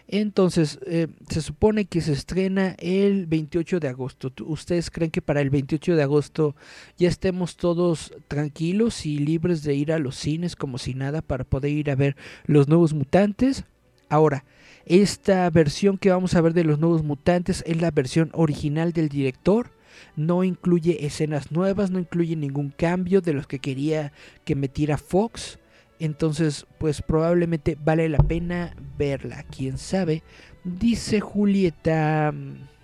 Entonces, 0.07 0.79
eh, 0.87 1.09
se 1.31 1.41
supone 1.41 1.87
que 1.87 2.01
se 2.01 2.13
estrena 2.13 2.77
el 2.79 3.27
28 3.27 3.81
de 3.81 3.89
agosto. 3.89 4.33
¿Ustedes 4.45 4.91
creen 4.91 5.11
que 5.11 5.23
para 5.23 5.41
el 5.41 5.51
28 5.51 5.97
de 5.97 6.03
agosto 6.03 6.55
ya 6.99 7.09
estemos 7.09 7.57
todos 7.57 8.13
tranquilos 8.29 9.07
y 9.07 9.19
libres 9.19 9.63
de 9.63 9.75
ir 9.75 9.93
a 9.93 9.99
los 9.99 10.17
cines 10.17 10.57
como 10.57 10.79
si 10.79 10.95
nada 10.95 11.23
para 11.23 11.45
poder 11.45 11.73
ir 11.73 11.91
a 11.91 11.95
ver 11.95 12.17
los 12.47 12.69
nuevos 12.69 12.93
mutantes? 12.93 13.65
Ahora, 14.11 14.45
esta 14.85 15.49
versión 15.49 15.97
que 15.97 16.11
vamos 16.11 16.35
a 16.35 16.41
ver 16.43 16.53
de 16.53 16.65
los 16.65 16.79
nuevos 16.79 17.03
mutantes 17.03 17.65
es 17.67 17.81
la 17.81 17.91
versión 17.91 18.31
original 18.35 18.93
del 18.93 19.09
director. 19.09 19.71
No 20.17 20.45
incluye 20.45 21.07
escenas 21.07 21.51
nuevas, 21.51 21.91
no 21.91 21.99
incluye 21.99 22.37
ningún 22.37 22.71
cambio 22.71 23.23
de 23.23 23.33
los 23.33 23.47
que 23.47 23.59
quería 23.59 24.13
que 24.45 24.55
metiera 24.55 24.99
Fox. 24.99 25.59
Entonces, 25.99 26.67
pues 26.79 27.03
probablemente 27.03 27.79
vale 27.83 28.09
la 28.09 28.19
pena 28.19 28.75
verla, 28.99 29.45
quién 29.45 29.79
sabe. 29.79 30.23
Dice 30.65 31.21
Julieta. 31.21 32.33
Mm, 32.33 32.75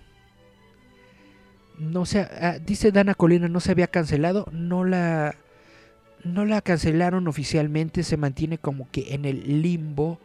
no 1.77 2.05
sé, 2.05 2.19
ah, 2.19 2.59
dice 2.63 2.91
Dana 2.91 3.15
Colina, 3.15 3.47
no 3.47 3.59
se 3.59 3.71
había 3.71 3.87
cancelado, 3.87 4.47
no 4.51 4.83
la 4.83 5.35
no 6.23 6.45
la 6.45 6.61
cancelaron 6.61 7.27
oficialmente, 7.27 8.03
se 8.03 8.17
mantiene 8.17 8.59
como 8.59 8.89
que 8.91 9.15
en 9.15 9.25
el 9.25 9.61
limbo. 9.61 10.19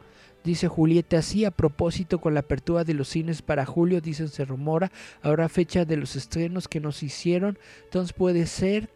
Dice 0.45 0.69
Julieta, 0.69 1.23
sí, 1.23 1.45
a 1.45 1.51
propósito 1.51 2.21
con 2.21 2.35
la 2.35 2.41
apertura 2.41 2.85
de 2.85 2.95
los 2.95 3.09
cines 3.09 3.43
para 3.43 3.67
julio, 3.67 4.01
dicen 4.01 4.29
se 4.29 4.45
rumora, 4.45 4.93
ahora 5.23 5.49
fecha 5.49 5.85
de 5.85 5.97
los 5.97 6.15
estrenos 6.15 6.69
que 6.69 6.79
nos 6.79 7.03
hicieron, 7.03 7.59
entonces 7.85 8.13
puede 8.13 8.47
ser, 8.47 8.89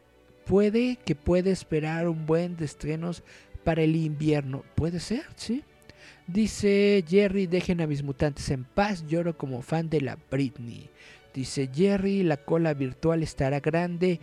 puede 0.47 0.97
que 1.05 1.16
puede 1.16 1.51
esperar 1.51 2.07
un 2.09 2.24
buen 2.26 2.57
de 2.57 2.66
estrenos 2.66 3.24
para 3.64 3.82
el 3.82 3.96
invierno. 3.96 4.64
Puede 4.74 5.00
ser, 5.00 5.24
sí. 5.36 5.62
Dice 6.26 7.04
Jerry, 7.08 7.46
dejen 7.46 7.80
a 7.80 7.86
mis 7.86 8.02
mutantes 8.02 8.50
en 8.50 8.64
paz, 8.64 9.04
lloro 9.08 9.36
como 9.36 9.62
fan 9.62 9.90
de 9.90 10.00
la 10.00 10.16
Britney. 10.30 10.88
Dice 11.34 11.68
Jerry, 11.72 12.22
la 12.22 12.36
cola 12.36 12.74
virtual 12.74 13.22
estará 13.22 13.61
grande 13.61 14.20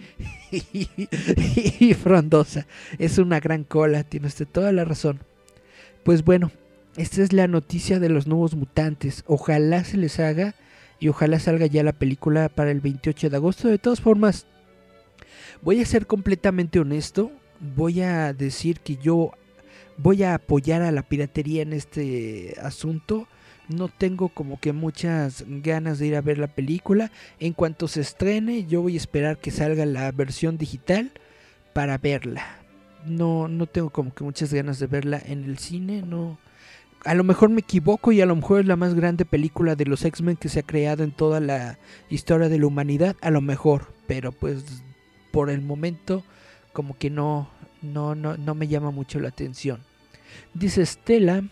y, 0.52 1.94
frondosa. 1.94 2.68
Es 2.98 3.18
una 3.18 3.40
gran 3.40 3.64
cola, 3.64 4.04
tiene 4.04 4.28
usted 4.28 4.48
toda 4.48 4.72
la 4.72 4.86
razón. 4.86 5.20
Pues 6.04 6.24
bueno, 6.24 6.52
esta 6.98 7.22
es 7.22 7.34
la 7.34 7.48
noticia 7.48 8.00
de 8.00 8.10
los 8.10 8.28
nuevos 8.28 8.56
mutantes. 8.56 9.24
Ojalá 9.28 9.84
se 9.84 9.98
les 9.98 10.20
haga 10.20 10.56
y 11.00 11.08
ojalá 11.10 11.40
salga 11.40 11.66
ya 11.66 11.84
la 11.84 11.94
película 11.94 12.50
para 12.50 12.72
el 12.72 12.82
28 12.82 13.30
de 13.30 13.36
agosto. 13.38 13.68
De 13.68 13.78
todas 13.78 14.02
formas, 14.02 14.46
voy 15.62 15.82
a 15.82 15.86
ser 15.86 16.08
completamente 16.08 16.80
honesto 16.80 17.32
voy 17.60 18.02
a 18.02 18.34
decir 18.34 18.80
que 18.80 18.98
yo 18.98 19.32
voy 19.98 20.24
a 20.24 20.36
apoyar 20.36 20.82
a 20.82 20.92
la 20.92 21.04
piratería 21.04 21.62
en 21.62 21.74
este 21.74 22.56
asunto. 22.62 23.28
No 23.70 23.90
tengo 23.90 24.30
como 24.30 24.60
que 24.60 24.72
muchas 24.72 25.44
ganas 25.48 26.00
de 26.00 26.08
ir 26.08 26.16
a 26.16 26.22
ver 26.22 26.38
la 26.38 26.48
película. 26.48 27.12
En 27.40 27.54
cuanto 27.54 27.88
se 27.88 28.02
estrene, 28.02 28.66
yo 28.66 28.82
voy 28.82 28.94
a 28.94 28.98
esperar 28.98 29.40
que 29.40 29.52
salga 29.52 29.86
la 29.86 30.12
versión 30.12 30.58
digital 30.58 31.12
para 31.74 31.98
verla. 31.98 32.46
No, 33.06 33.48
no 33.48 33.66
tengo 33.66 33.90
como 33.90 34.14
que 34.14 34.24
muchas 34.24 34.54
ganas 34.54 34.80
de 34.80 34.88
verla 34.88 35.22
en 35.26 35.44
el 35.44 35.58
cine. 35.58 36.02
No. 36.02 36.40
A 37.04 37.14
lo 37.14 37.24
mejor 37.24 37.50
me 37.50 37.60
equivoco 37.60 38.12
y 38.12 38.22
a 38.22 38.26
lo 38.26 38.36
mejor 38.36 38.62
es 38.62 38.66
la 38.66 38.76
más 38.76 38.94
grande 38.94 39.26
película 39.26 39.76
de 39.76 39.86
los 39.86 40.04
X-Men 40.04 40.38
que 40.38 40.50
se 40.50 40.60
ha 40.60 40.64
creado 40.64 41.04
en 41.04 41.12
toda 41.12 41.40
la 41.40 41.78
historia 42.10 42.50
de 42.50 42.60
la 42.60 42.68
humanidad. 42.68 43.16
A 43.22 43.32
lo 43.32 43.42
mejor. 43.42 43.94
Pero 44.08 44.32
pues 44.32 44.64
por 45.32 45.50
el 45.50 45.62
momento 45.62 46.24
como 46.78 46.96
que 46.96 47.10
no, 47.10 47.50
no, 47.82 48.14
no, 48.14 48.38
no 48.38 48.54
me 48.54 48.68
llama 48.68 48.92
mucho 48.92 49.20
la 49.20 49.30
atención. 49.30 49.82
Dice 50.54 50.84
Estela, 50.84 51.44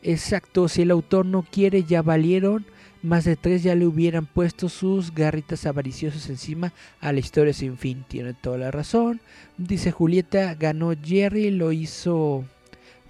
exacto, 0.00 0.68
si 0.68 0.82
el 0.82 0.92
autor 0.92 1.26
no 1.26 1.42
quiere 1.42 1.82
ya 1.82 2.02
valieron, 2.02 2.64
más 3.02 3.24
de 3.24 3.34
tres 3.34 3.64
ya 3.64 3.74
le 3.74 3.84
hubieran 3.84 4.26
puesto 4.26 4.68
sus 4.68 5.12
garritas 5.12 5.66
avariciosas 5.66 6.30
encima 6.30 6.72
a 7.00 7.10
la 7.10 7.18
historia 7.18 7.52
sin 7.52 7.76
fin. 7.76 8.04
Tiene 8.06 8.32
toda 8.32 8.58
la 8.58 8.70
razón. 8.70 9.20
Dice 9.58 9.90
Julieta, 9.90 10.54
ganó 10.54 10.92
Jerry, 11.02 11.50
lo 11.50 11.72
hizo 11.72 12.44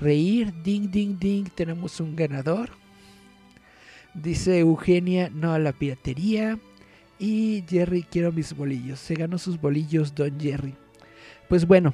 reír. 0.01 0.51
Ding, 0.65 0.91
ding, 0.91 1.19
ding, 1.19 1.45
tenemos 1.55 2.01
un 2.01 2.17
ganador. 2.17 2.71
Dice 4.15 4.61
Eugenia, 4.61 5.29
no 5.29 5.53
a 5.53 5.59
la 5.59 5.75
piratería. 5.75 6.59
Y 7.19 7.65
Jerry, 7.69 8.03
quiero 8.03 8.33
mis 8.33 8.57
bolillos. 8.57 8.99
Se 8.99 9.15
ganó 9.15 9.37
sus 9.37 9.61
bolillos, 9.61 10.15
don 10.15 10.41
Jerry. 10.41 10.75
Pues 11.53 11.67
bueno, 11.67 11.93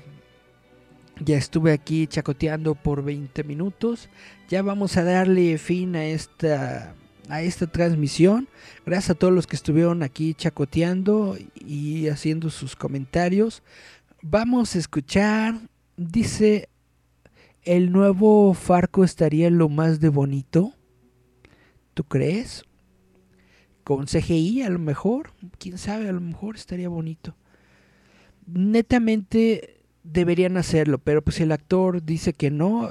ya 1.18 1.36
estuve 1.36 1.72
aquí 1.72 2.06
chacoteando 2.06 2.76
por 2.76 3.02
20 3.02 3.42
minutos. 3.42 4.09
Ya 4.48 4.62
vamos 4.62 4.96
a 4.96 5.02
darle 5.02 5.59
fin 5.59 5.96
a 5.96 6.04
esta 6.04 6.94
a 7.28 7.42
esta 7.42 7.66
transmisión. 7.66 8.46
Gracias 8.86 9.11
a 9.11 9.14
todos 9.16 9.32
los 9.34 9.48
que 9.48 9.56
estuvieron 9.56 10.04
aquí 10.04 10.34
chacoteando 10.34 11.36
y 11.56 12.06
haciendo 12.06 12.50
sus 12.50 12.76
comentarios. 12.76 13.64
Vamos 14.22 14.76
a 14.76 14.78
escuchar. 14.78 15.56
Dice, 15.96 16.68
el 17.64 17.90
nuevo 17.90 18.54
Farco 18.54 19.02
estaría 19.02 19.50
lo 19.50 19.68
más 19.68 19.98
de 19.98 20.09
bonito. 20.09 20.72
¿Tú 21.94 22.04
crees? 22.04 22.62
Con 23.82 24.06
CGI 24.06 24.62
a 24.62 24.70
lo 24.70 24.78
mejor. 24.78 25.32
Quién 25.59 25.78
sabe, 25.78 26.09
a 26.09 26.12
lo 26.12 26.20
mejor 26.20 26.54
estaría 26.54 26.88
bonito 26.88 27.34
netamente 28.53 29.78
deberían 30.03 30.57
hacerlo, 30.57 30.99
pero 30.99 31.22
pues 31.22 31.40
el 31.40 31.53
actor 31.53 32.03
dice 32.03 32.32
que 32.32 32.51
no, 32.51 32.90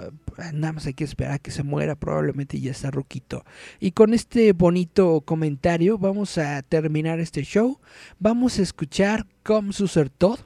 nada 0.53 0.73
más 0.73 0.85
hay 0.85 0.93
que 0.93 1.03
esperar 1.03 1.33
a 1.33 1.39
que 1.39 1.51
se 1.51 1.63
muera, 1.63 1.95
probablemente 1.95 2.59
ya 2.59 2.71
está 2.71 2.91
ruquito. 2.91 3.43
Y 3.79 3.91
con 3.91 4.13
este 4.13 4.53
bonito 4.53 5.21
comentario 5.21 5.97
vamos 5.97 6.37
a 6.37 6.61
terminar 6.61 7.19
este 7.19 7.43
show. 7.43 7.79
Vamos 8.19 8.59
a 8.59 8.61
escuchar 8.61 9.25
Come 9.43 9.73
Sucer 9.73 10.09
Todo. 10.09 10.39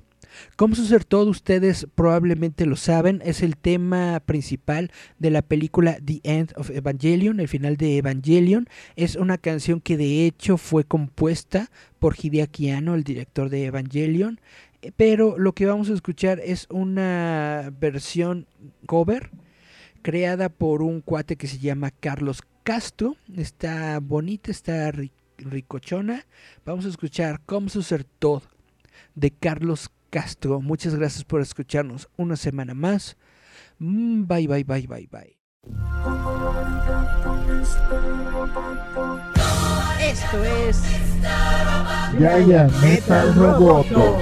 Como 0.55 0.75
Sucer 0.75 1.03
Todo, 1.03 1.29
ustedes 1.29 1.87
probablemente 1.93 2.65
lo 2.65 2.77
saben, 2.77 3.21
es 3.25 3.43
el 3.43 3.57
tema 3.57 4.21
principal 4.25 4.89
de 5.19 5.29
la 5.29 5.41
película 5.41 5.97
The 6.03 6.21
End 6.23 6.53
of 6.55 6.69
Evangelion, 6.69 7.41
el 7.41 7.49
final 7.49 7.75
de 7.75 7.97
Evangelion. 7.97 8.69
Es 8.95 9.17
una 9.17 9.37
canción 9.37 9.81
que 9.81 9.97
de 9.97 10.25
hecho 10.25 10.55
fue 10.57 10.85
compuesta 10.85 11.69
por 11.99 12.15
Hideaki 12.15 12.69
Anno, 12.69 12.95
el 12.95 13.03
director 13.03 13.49
de 13.49 13.65
Evangelion 13.65 14.39
pero 14.95 15.37
lo 15.37 15.53
que 15.53 15.65
vamos 15.65 15.89
a 15.89 15.93
escuchar 15.93 16.39
es 16.39 16.67
una 16.69 17.71
versión 17.79 18.47
cover 18.85 19.29
creada 20.01 20.49
por 20.49 20.81
un 20.81 21.01
cuate 21.01 21.35
que 21.35 21.47
se 21.47 21.59
llama 21.59 21.91
Carlos 21.91 22.41
Castro. 22.63 23.15
Está 23.35 23.99
bonita, 23.99 24.51
está 24.51 24.91
ricochona. 25.37 26.25
Vamos 26.65 26.85
a 26.85 26.89
escuchar 26.89 27.41
Como 27.45 27.69
ser 27.69 28.03
todo 28.03 28.43
de 29.15 29.31
Carlos 29.31 29.91
Castro. 30.09 30.61
Muchas 30.61 30.95
gracias 30.95 31.23
por 31.23 31.41
escucharnos 31.41 32.09
una 32.17 32.35
semana 32.35 32.73
más. 32.73 33.17
Mm, 33.79 34.27
bye, 34.27 34.47
bye, 34.47 34.63
bye, 34.63 34.87
bye, 34.87 35.09
bye. 35.11 35.37
Esto 40.01 40.43
es 40.43 40.81
Yaya 42.19 42.67
Metal 42.81 43.35
Roboto. 43.35 44.17